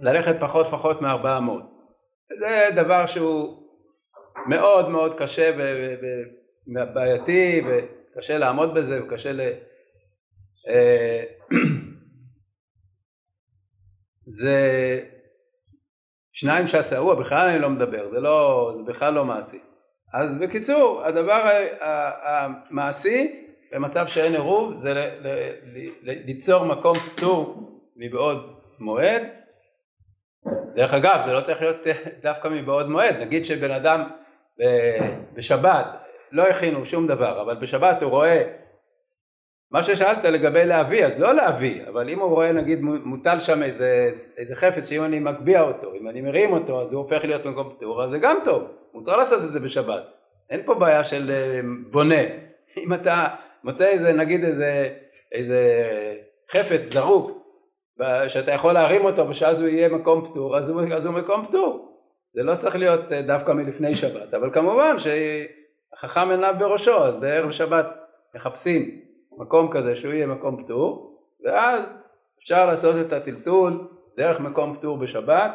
ללכת 0.00 0.36
פחות 0.40 0.66
פחות 0.70 1.02
מארבעה 1.02 1.40
מאות. 1.40 1.64
זה 2.38 2.68
דבר 2.76 3.06
שהוא 3.06 3.64
מאוד 4.46 4.88
מאוד 4.88 5.18
קשה 5.18 5.56
ובעייתי 6.66 7.62
וקשה 7.66 8.38
לעמוד 8.38 8.74
בזה 8.74 9.04
וקשה 9.04 9.32
ל... 9.32 9.40
אה, 14.28 14.32
זה 14.32 15.00
שניים 16.32 16.66
שעשהו, 16.66 17.16
בכלל 17.16 17.48
אני 17.48 17.58
לא 17.58 17.70
מדבר, 17.70 18.08
זה, 18.08 18.20
לא, 18.20 18.72
זה 18.76 18.82
בכלל 18.92 19.12
לא 19.14 19.24
מעשי. 19.24 19.58
אז 20.14 20.38
בקיצור, 20.38 21.02
הדבר 21.04 21.40
המעשי 22.22 23.46
במצב 23.72 24.06
שאין 24.06 24.32
עירוב 24.32 24.78
זה 24.78 25.10
ליצור 26.02 26.64
מקום 26.64 26.94
פטור 26.94 27.70
מבעוד 27.96 28.58
מועד. 28.78 29.22
דרך 30.74 30.94
אגב, 30.94 31.22
זה 31.26 31.32
לא 31.32 31.40
צריך 31.40 31.60
להיות 31.60 31.86
דווקא 32.22 32.48
מבעוד 32.48 32.88
מועד, 32.88 33.16
נגיד 33.16 33.44
שבן 33.44 33.70
אדם 33.70 34.10
בשבת 35.34 35.86
לא 36.32 36.42
הכינו 36.42 36.84
שום 36.84 37.06
דבר, 37.06 37.42
אבל 37.42 37.54
בשבת 37.54 38.02
הוא 38.02 38.10
רואה 38.10 38.63
מה 39.74 39.82
ששאלת 39.82 40.24
לגבי 40.24 40.64
להביא, 40.64 41.06
אז 41.06 41.20
לא 41.20 41.34
להביא, 41.34 41.82
אבל 41.88 42.08
אם 42.08 42.20
הוא 42.20 42.30
רואה 42.30 42.52
נגיד 42.52 42.82
מוטל 42.82 43.40
שם 43.40 43.62
איזה, 43.62 44.10
איזה 44.36 44.54
חפץ 44.54 44.88
שאם 44.88 45.04
אני 45.04 45.18
מגביה 45.18 45.62
אותו, 45.62 45.94
אם 46.00 46.08
אני 46.08 46.20
מרים 46.20 46.52
אותו 46.52 46.82
אז 46.82 46.92
הוא 46.92 47.02
הופך 47.02 47.24
להיות 47.24 47.44
מקום 47.44 47.74
פטור, 47.76 48.02
אז 48.04 48.10
זה 48.10 48.18
גם 48.18 48.38
טוב, 48.44 48.62
מותר 48.94 49.16
לעשות 49.16 49.44
את 49.44 49.52
זה 49.52 49.60
בשבת, 49.60 50.02
אין 50.50 50.62
פה 50.64 50.74
בעיה 50.74 51.04
של 51.04 51.30
אה, 51.30 51.60
בונה, 51.90 52.20
אם 52.84 52.94
אתה 52.94 53.26
מוצא 53.64 53.86
איזה 53.86 54.12
נגיד 54.12 54.44
איזה, 54.44 54.88
איזה 55.32 55.84
חפץ 56.52 56.92
זרוק 56.92 57.30
שאתה 58.28 58.52
יכול 58.52 58.72
להרים 58.72 59.04
אותו 59.04 59.28
ושאז 59.28 59.60
הוא 59.60 59.68
יהיה 59.68 59.88
מקום 59.88 60.30
פטור, 60.30 60.56
אז 60.56 60.70
הוא, 60.70 60.82
אז 60.94 61.06
הוא 61.06 61.14
מקום 61.14 61.44
פטור, 61.44 61.98
זה 62.32 62.42
לא 62.42 62.54
צריך 62.54 62.76
להיות 62.76 63.12
אה, 63.12 63.22
דווקא 63.22 63.52
מלפני 63.52 63.96
שבת, 63.96 64.34
אבל 64.34 64.50
כמובן 64.52 64.96
שהחכם 64.98 66.30
עיניו 66.30 66.54
בראשו, 66.58 67.04
אז 67.04 67.16
בערב 67.16 67.50
שבת 67.50 67.86
מחפשים 68.34 69.03
מקום 69.38 69.70
כזה 69.72 69.96
שהוא 69.96 70.12
יהיה 70.12 70.26
מקום 70.26 70.64
פטור, 70.64 71.18
ואז 71.44 71.96
אפשר 72.38 72.66
לעשות 72.66 73.06
את 73.06 73.12
הטלטול 73.12 73.88
דרך 74.16 74.40
מקום 74.40 74.74
פטור 74.74 74.98
בשבת 74.98 75.52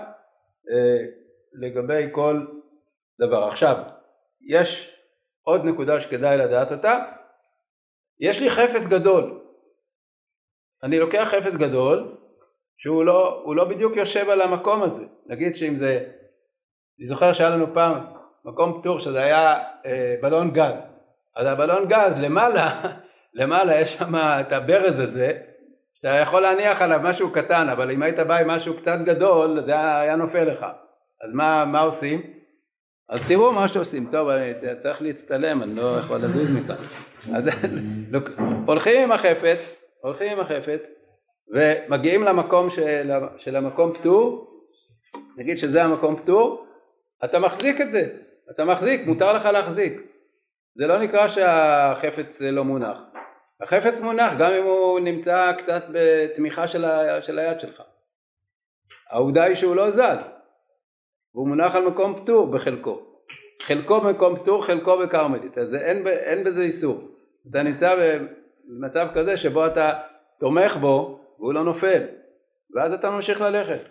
אה, 0.69 1.05
לגבי 1.53 2.09
כל 2.11 2.45
דבר. 3.19 3.43
עכשיו, 3.43 3.83
יש 4.47 4.95
עוד 5.43 5.65
נקודה 5.65 6.01
שכדאי 6.01 6.37
לדעת 6.37 6.71
אותה, 6.71 6.99
יש 8.19 8.41
לי 8.41 8.49
חפץ 8.49 8.87
גדול, 8.87 9.41
אני 10.83 10.99
לוקח 10.99 11.27
חפץ 11.31 11.53
גדול 11.53 12.17
שהוא 12.77 13.05
לא, 13.05 13.45
לא 13.55 13.65
בדיוק 13.65 13.95
יושב 13.95 14.29
על 14.29 14.41
המקום 14.41 14.83
הזה, 14.83 15.05
נגיד 15.25 15.55
שאם 15.55 15.75
זה, 15.75 16.11
אני 16.99 17.07
זוכר 17.07 17.33
שהיה 17.33 17.49
לנו 17.49 17.73
פעם 17.73 18.05
מקום 18.45 18.81
פטור 18.81 18.99
שזה 18.99 19.21
היה 19.21 19.53
אה, 19.85 20.15
בלון 20.21 20.51
גז, 20.51 20.95
אז 21.35 21.47
הבלון 21.47 21.87
גז 21.87 22.17
למעלה 22.17 22.69
למעלה 23.33 23.81
יש 23.81 23.93
שם 23.93 24.15
את 24.15 24.51
הברז 24.51 24.99
הזה, 24.99 25.31
שאתה 25.93 26.07
יכול 26.07 26.41
להניח 26.41 26.81
עליו 26.81 26.99
משהו 27.03 27.31
קטן, 27.31 27.69
אבל 27.69 27.91
אם 27.91 28.03
היית 28.03 28.19
בא 28.19 28.37
עם 28.37 28.47
משהו 28.47 28.77
קצת 28.77 28.97
גדול, 29.05 29.61
זה 29.61 29.99
היה 29.99 30.15
נופל 30.15 30.43
לך. 30.43 30.65
אז 31.23 31.33
מה, 31.33 31.65
מה 31.65 31.81
עושים? 31.81 32.21
אז 33.09 33.27
תראו 33.27 33.51
מה 33.51 33.67
שעושים, 33.67 34.07
טוב, 34.11 34.29
אני 34.29 34.53
צריך 34.79 35.01
להצטלם, 35.01 35.63
אני 35.63 35.75
לא 35.75 35.99
יכול 35.99 36.17
לזוז 36.17 36.51
מכאן. 36.51 36.75
אז 37.35 37.49
הולכים 38.65 39.03
עם 39.03 39.11
החפץ, 39.11 39.75
הולכים 40.01 40.31
עם 40.31 40.39
החפץ, 40.39 40.89
ומגיעים 41.53 42.23
למקום 42.23 42.69
של, 42.69 43.11
של 43.37 43.55
המקום 43.55 43.93
פטור, 43.93 44.47
נגיד 45.37 45.57
שזה 45.57 45.83
המקום 45.83 46.15
פטור, 46.15 46.65
אתה 47.23 47.39
מחזיק 47.39 47.81
את 47.81 47.91
זה, 47.91 48.07
אתה 48.51 48.65
מחזיק, 48.65 49.07
מותר 49.07 49.33
לך 49.33 49.45
להחזיק. 49.45 50.01
זה 50.75 50.87
לא 50.87 50.99
נקרא 50.99 51.27
שהחפץ 51.27 52.41
לא 52.41 52.63
מונח. 52.63 52.97
החפץ 53.61 54.01
מונח 54.01 54.33
גם 54.39 54.51
אם 54.51 54.63
הוא 54.63 54.99
נמצא 54.99 55.53
קצת 55.57 55.83
בתמיכה 55.93 56.67
של, 56.67 56.85
ה, 56.85 57.21
של 57.21 57.39
היד 57.39 57.59
שלך. 57.59 57.83
העובדה 59.09 59.43
היא 59.43 59.55
שהוא 59.55 59.75
לא 59.75 59.91
זז, 59.91 60.31
והוא 61.33 61.47
מונח 61.47 61.75
על 61.75 61.85
מקום 61.85 62.15
פטור 62.15 62.51
בחלקו. 62.51 63.05
חלקו 63.61 64.01
במקום 64.01 64.35
פטור, 64.35 64.65
חלקו 64.65 64.97
בכרמלית, 64.97 65.57
אז 65.57 65.75
אין, 65.75 66.07
אין 66.07 66.43
בזה 66.43 66.61
איסור. 66.61 66.99
אתה 67.49 67.63
נמצא 67.63 67.95
במצב 67.95 69.07
כזה 69.13 69.37
שבו 69.37 69.67
אתה 69.67 70.01
תומך 70.39 70.75
בו 70.75 71.19
והוא 71.39 71.53
לא 71.53 71.63
נופל, 71.63 72.03
ואז 72.75 72.93
אתה 72.93 73.09
ממשיך 73.09 73.41
ללכת. 73.41 73.81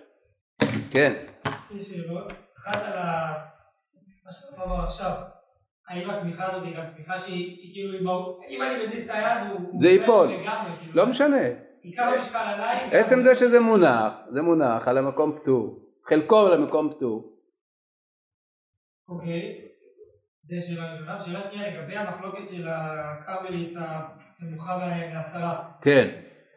כן. 0.90 1.26
שתי 1.66 1.82
שאלות, 1.82 2.32
אחת 2.58 2.82
על 2.82 2.98
מה 4.24 4.30
שאתה 4.30 4.62
אומר 4.62 4.84
עכשיו. 4.84 5.37
האם 5.88 6.10
התמיכה 6.10 6.46
הזאת 6.50 6.62
היא 6.64 6.76
גם 6.76 6.84
תמיכה 6.96 7.18
שהיא 7.18 7.72
כאילו, 7.74 7.98
אם 8.48 8.62
אני 8.62 8.86
מזיז 8.86 9.10
את 9.10 9.14
היד 9.14 9.50
הוא... 9.50 9.80
זה 9.80 9.88
ייפול, 9.88 10.28
כאילו. 10.28 10.94
לא 10.94 11.06
משנה. 11.06 11.36
עיקר 11.82 12.02
המשקל 12.02 12.38
עליי. 12.38 13.00
עצם 13.00 13.22
זה 13.22 13.34
שזה 13.34 13.60
מונח, 13.60 14.12
זה 14.30 14.42
מונח 14.42 14.88
על 14.88 14.98
המקום 14.98 15.38
פטור, 15.38 15.78
חלקו 16.04 16.46
על 16.46 16.52
המקום 16.52 16.90
פטור. 16.90 17.34
אוקיי, 19.08 19.68
זה 20.42 20.56
שאלה 20.60 20.92
ראשונה. 20.92 21.18
שאלה 21.18 21.40
שנייה 21.40 21.70
לגבי 21.70 21.96
המחלוקת 21.96 22.48
של 22.48 22.68
הכרמלית 22.68 23.74
הנמוכה 24.40 24.78
והעשרה. 24.80 25.64
כן. 25.80 26.08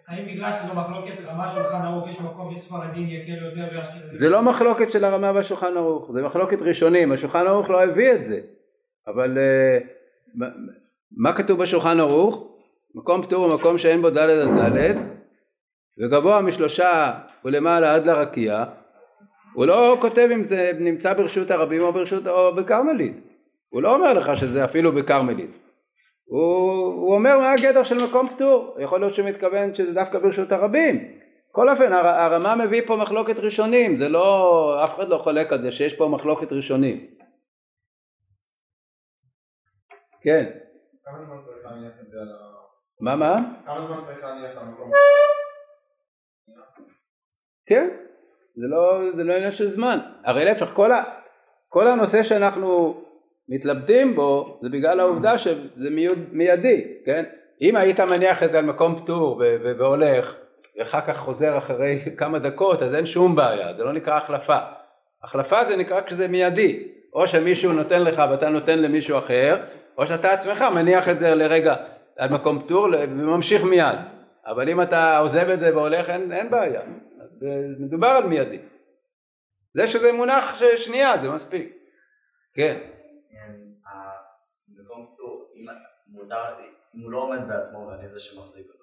האם 0.08 0.26
בגלל 0.26 0.54
שזו 0.54 0.74
מחלוקת 0.76 1.14
רמה 1.26 1.48
שולחן 1.48 1.86
ערוך 1.86 2.10
יש 2.10 2.22
מקום 2.22 2.56
שספרדים 2.56 3.08
יקלו 3.08 3.46
יותר 3.46 3.78
ואשכנזים? 3.78 4.16
זה 4.16 4.30
לא 4.30 4.42
מחלוקת 4.42 4.92
של 4.92 5.04
הרמה 5.04 5.34
בשולחן 5.34 5.78
ערוך, 5.78 6.12
זה 6.12 6.22
מחלוקת 6.22 6.62
ראשונים, 6.62 7.12
השולחן 7.12 7.48
ערוך 7.48 7.70
לא 7.70 7.84
הביא 7.84 8.12
את 8.12 8.24
זה. 8.24 8.42
אבל 9.08 9.38
אה, 9.38 9.78
מה 11.18 11.34
כתוב 11.34 11.62
בשולחן 11.62 12.00
ערוך? 12.00 12.48
מקום 12.96 13.22
פטור 13.22 13.46
הוא 13.46 13.54
מקום 13.54 13.78
שאין 13.78 14.02
בו 14.02 14.10
ד' 14.10 14.18
עד 14.18 14.78
ד' 14.78 14.96
וגבוה 16.00 16.42
משלושה 16.42 17.12
ולמעלה 17.46 17.96
עד 17.96 18.06
לרקיע. 18.06 18.64
הוא 19.54 19.66
לא 19.66 19.98
כותב 20.02 20.30
אם 20.34 20.44
זה 20.44 20.72
נמצא 20.80 21.14
ברשות 21.14 21.52
הרבים 21.52 21.82
או 21.82 21.94
ברשות 21.94 22.28
או 22.28 22.56
בכרמלית. 22.56 23.14
הוא 23.70 23.82
לא 23.82 23.96
אומר 23.96 24.14
לך 24.14 24.38
שזה 24.38 24.66
אפילו 24.66 24.92
בכרמלית. 24.92 25.52
הוא, 26.26 26.84
הוא 26.86 27.14
אומר 27.14 27.40
מה 27.40 27.52
הגדר 27.52 27.84
של 27.84 28.04
מקום 28.06 28.30
פטור. 28.30 28.76
יכול 28.80 29.00
להיות 29.00 29.14
שהוא 29.14 29.30
מתכוון 29.30 29.76
שזה 29.76 29.94
דווקא 29.94 30.20
ברשות 30.20 30.52
הרבים. 30.52 31.08
בכל 31.52 31.70
אופן 31.70 31.94
הרמה 31.94 32.56
מביא 32.56 32.82
פה 32.86 32.96
מחלוקת 32.96 33.40
ראשונים. 33.40 33.96
זה 33.96 34.10
לא 34.10 34.86
אף 34.86 34.96
אחד 34.96 35.10
לא 35.10 35.18
חולק 35.18 35.54
על 35.54 35.62
זה 35.62 35.72
שיש 35.72 35.94
פה 35.94 36.08
מחלוקת 36.08 36.54
ראשונים 36.54 37.21
כן. 40.24 40.46
כמה 41.06 41.18
זמן 41.26 41.38
צריך 41.46 41.66
להניח 41.66 41.94
את 42.02 42.12
זה 42.12 42.18
על 42.22 42.28
ה... 42.30 42.52
מה 43.00 43.16
מה? 43.16 43.36
כמה 43.66 43.88
זמן 43.88 44.02
צריך 44.06 44.24
להניח 44.24 44.52
על 44.52 44.58
המקום? 44.58 44.92
כן, 47.66 47.90
זה 48.56 48.68
לא, 48.68 49.02
זה 49.16 49.24
לא 49.24 49.34
עניין 49.34 49.52
של 49.52 49.68
זמן. 49.68 49.98
הרי 50.24 50.46
להפך, 50.46 50.70
כל, 50.74 50.92
ה, 50.92 51.04
כל 51.70 51.88
הנושא 51.88 52.24
שאנחנו 52.24 53.02
מתלבטים 53.50 54.16
בו 54.16 54.60
זה 54.62 54.70
בגלל 54.70 55.00
העובדה 55.00 55.38
שזה 55.38 55.90
מיידי, 56.32 56.98
כן? 57.06 57.24
אם 57.62 57.76
היית 57.76 58.00
מניח 58.00 58.44
את 58.44 58.52
זה 58.52 58.58
על 58.58 58.66
מקום 58.66 58.96
פטור 58.96 59.42
והולך 59.78 60.36
ואחר 60.78 61.02
כך 61.02 61.18
חוזר 61.18 61.58
אחרי 61.58 62.00
כמה 62.20 62.40
דקות 62.40 62.82
אז 62.82 62.96
אין 62.96 63.06
שום 63.06 63.36
בעיה, 63.36 63.74
זה 63.74 63.84
לא 63.84 63.94
נקרא 63.94 64.18
החלפה. 64.18 64.58
החלפה 65.24 65.66
זה 65.66 65.78
נקרא 65.78 66.02
כשזה 66.02 66.28
מיידי, 66.28 66.88
או 67.14 67.28
שמישהו 67.28 67.74
נותן 67.74 68.04
לך 68.04 68.22
ואתה 68.32 68.50
נותן 68.50 68.80
למישהו 68.80 69.18
אחר, 69.18 69.64
או 69.98 70.08
שאתה 70.08 70.32
עצמך 70.32 70.62
מניח 70.76 71.10
את 71.10 71.20
זה 71.20 71.36
לרגע 71.36 71.76
על 72.18 72.30
מקום 72.30 72.64
פטור 72.64 72.88
וממשיך 73.02 73.64
מיד. 73.64 74.00
אבל 74.46 74.70
אם 74.70 74.82
אתה 74.82 75.18
עוזב 75.18 75.50
את 75.50 75.60
זה 75.60 75.76
והולך 75.76 76.10
אין, 76.10 76.32
אין 76.32 76.50
בעיה, 76.50 76.82
אז 76.82 77.44
מדובר 77.80 78.08
על 78.08 78.26
מיידי. 78.26 78.60
זה 79.74 79.88
שזה 79.88 80.12
מונח 80.12 80.62
שנייה 80.78 81.18
זה 81.18 81.30
מספיק. 81.30 81.74
כן. 82.54 82.80
מקום 84.68 85.14
פטור, 85.14 85.52
אם 85.56 87.02
הוא 87.04 87.12
לא 87.12 87.18
עומד 87.18 87.48
בעצמו 87.48 87.88
ואני 87.88 88.10
זה 88.10 88.20
שמחזיק 88.20 88.68
אותו. 88.68 88.82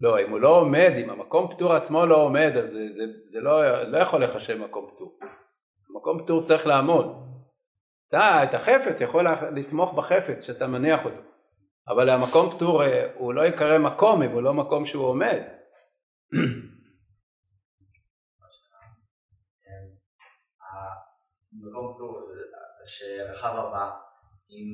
לא, 0.00 0.20
אם 0.20 0.30
הוא 0.30 0.40
לא 0.40 0.60
עומד, 0.60 0.92
אם 0.96 1.10
המקום 1.10 1.54
פטור 1.54 1.72
עצמו 1.72 2.06
לא 2.06 2.16
עומד, 2.16 2.52
אז 2.56 2.70
זה, 2.70 2.88
זה, 2.96 3.04
זה 3.32 3.40
לא, 3.40 3.82
לא 3.82 3.98
יכול 3.98 4.22
לחשב 4.22 4.58
מקום 4.58 4.90
פטור. 4.94 5.18
מקום 5.96 6.24
פטור 6.24 6.44
צריך 6.44 6.66
לעמוד. 6.66 7.25
אתה, 8.08 8.44
את 8.44 8.54
החפץ 8.54 9.00
יכול 9.00 9.26
לתמוך 9.56 9.94
בחפץ 9.94 10.42
שאתה 10.42 10.66
מניח 10.66 11.04
אותו. 11.04 11.20
אבל 11.88 12.10
המקום 12.10 12.50
פטור 12.50 12.82
אה, 12.82 13.10
הוא 13.14 13.34
לא 13.34 13.46
יקרא 13.46 13.78
מקום 13.78 14.22
אם 14.22 14.30
הוא 14.30 14.42
לא 14.42 14.54
מקום 14.54 14.86
שהוא 14.86 15.04
עומד. 15.04 15.42
מקום 21.52 21.94
פטור, 21.94 22.20
שרחב 22.86 23.56
ארבע. 23.56 23.90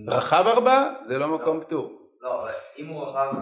רחב 0.08 0.44
ארבע? 0.46 0.94
זה 1.08 1.18
לא 1.18 1.28
מקום 1.28 1.64
פטור. 1.64 1.98
לא, 2.20 2.48
אם 2.78 2.88
הוא 2.88 3.02
רחב, 3.02 3.32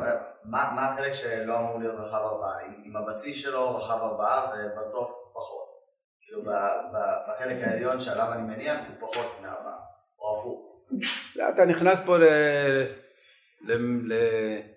מה 0.44 0.92
החלק 0.92 1.12
שלא 1.12 1.58
אמור 1.58 1.78
להיות 1.78 2.00
רחב 2.00 2.18
ארבעה? 2.18 2.60
אם 2.86 2.96
הבסיס 2.96 3.42
שלו 3.42 3.76
רחב 3.76 3.98
ארבעה 4.02 4.52
ובסוף 4.54 5.10
פחות. 5.34 5.70
כאילו 6.30 6.42
בחלק 7.28 7.64
העליון 7.64 8.00
שעליו 8.00 8.32
אני 8.32 8.42
מניח 8.42 8.80
הוא 8.88 9.08
פחות 9.08 9.26
מארבעה, 9.42 9.78
הפוך. 10.32 10.70
אתה 11.54 11.64
נכנס 11.64 12.06
פה 12.06 12.16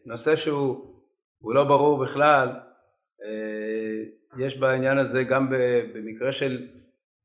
לנושא 0.05 0.35
שהוא 0.35 1.53
לא 1.53 1.63
ברור 1.63 2.05
בכלל. 2.05 2.49
אה, 3.23 4.45
יש 4.45 4.57
בעניין 4.57 4.97
הזה 4.97 5.23
גם 5.23 5.49
במקרה 5.93 6.33
של 6.33 6.67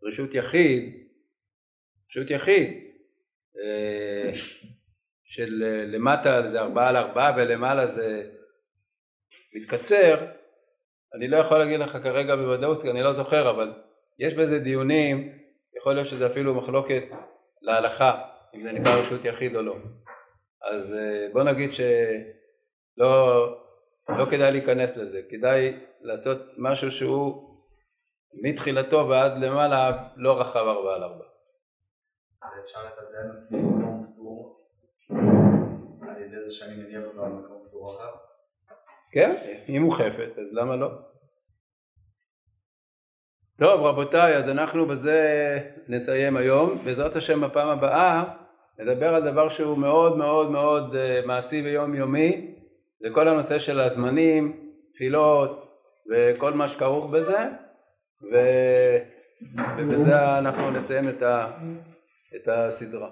רשות 0.03 0.35
יחיד, 0.35 0.95
רשות 2.11 2.31
יחיד, 2.31 2.69
אה, 3.63 4.31
של 5.25 5.65
למטה 5.87 6.51
זה 6.51 6.61
ארבעה 6.61 6.89
על 6.89 6.97
ארבעה 6.97 7.33
ולמעלה 7.37 7.87
זה 7.87 8.31
מתקצר, 9.55 10.27
אני 11.15 11.29
לא 11.29 11.37
יכול 11.37 11.59
להגיד 11.59 11.81
לך 11.81 11.93
כרגע 12.03 12.37
בוודאות 12.37 12.83
כי 12.83 12.91
אני 12.91 13.03
לא 13.03 13.13
זוכר 13.13 13.51
אבל 13.51 13.73
יש 14.19 14.35
בזה 14.35 14.59
דיונים, 14.59 15.33
יכול 15.77 15.95
להיות 15.95 16.09
שזה 16.09 16.27
אפילו 16.27 16.55
מחלוקת 16.55 17.03
להלכה 17.63 18.29
אם 18.55 18.63
זה 18.63 18.73
נקרא 18.73 18.95
רשות 18.95 19.25
יחיד 19.25 19.57
או 19.57 19.63
לא. 19.63 19.77
אז 20.63 20.95
אה, 20.95 21.29
בוא 21.33 21.43
נגיד 21.43 21.71
שלא 21.73 23.47
לא 24.09 24.27
כדאי 24.31 24.53
להיכנס 24.53 24.97
לזה, 24.97 25.21
כדאי 25.31 25.81
לעשות 26.01 26.39
משהו 26.59 26.91
שהוא 26.91 27.49
מתחילתו 28.43 29.09
ועד 29.09 29.33
למעלה 29.39 30.09
לא 30.17 30.41
רחב 30.41 30.67
ארבעה 30.67 30.95
על 30.95 31.03
ארבעה. 31.03 31.29
אפשר 32.63 32.79
לתת 32.87 33.03
מקום 33.51 34.13
פטור 34.13 34.61
על 36.09 36.23
ידי 36.23 36.45
זה 36.45 36.51
שאני 36.51 36.83
מניח 36.83 37.03
אותו 37.05 37.25
על 37.25 37.33
מקום 37.33 37.65
פטור 37.69 37.97
אחר? 37.97 38.11
כן, 39.13 39.63
אם 39.69 39.83
הוא 39.83 39.95
חפץ 39.95 40.39
אז 40.39 40.53
למה 40.53 40.77
לא? 40.77 40.89
טוב 43.61 43.83
רבותיי 43.83 44.37
אז 44.37 44.49
אנחנו 44.49 44.87
בזה 44.87 45.59
נסיים 45.89 46.37
היום. 46.37 46.79
בעזרת 46.85 47.17
השם 47.17 47.41
בפעם 47.41 47.69
הבאה 47.69 48.25
נדבר 48.79 49.15
על 49.15 49.31
דבר 49.31 49.49
שהוא 49.49 49.79
מאוד 49.79 50.17
מאוד 50.17 50.51
מאוד 50.51 50.95
אה, 50.95 51.21
מעשי 51.27 51.63
ויומיומי. 51.63 52.55
זה 53.01 53.09
כל 53.15 53.29
הנושא 53.29 53.59
של 53.59 53.81
הזמנים, 53.81 54.73
תפילות 54.95 55.73
וכל 56.11 56.53
מה 56.53 56.69
שכרוך 56.69 57.11
בזה. 57.11 57.39
ו... 58.33 58.37
ובזה 59.79 60.39
אנחנו 60.39 60.71
נסיים 60.71 61.09
את, 61.09 61.23
ה... 61.23 61.47
את 62.37 62.49
הסדרה 62.49 63.11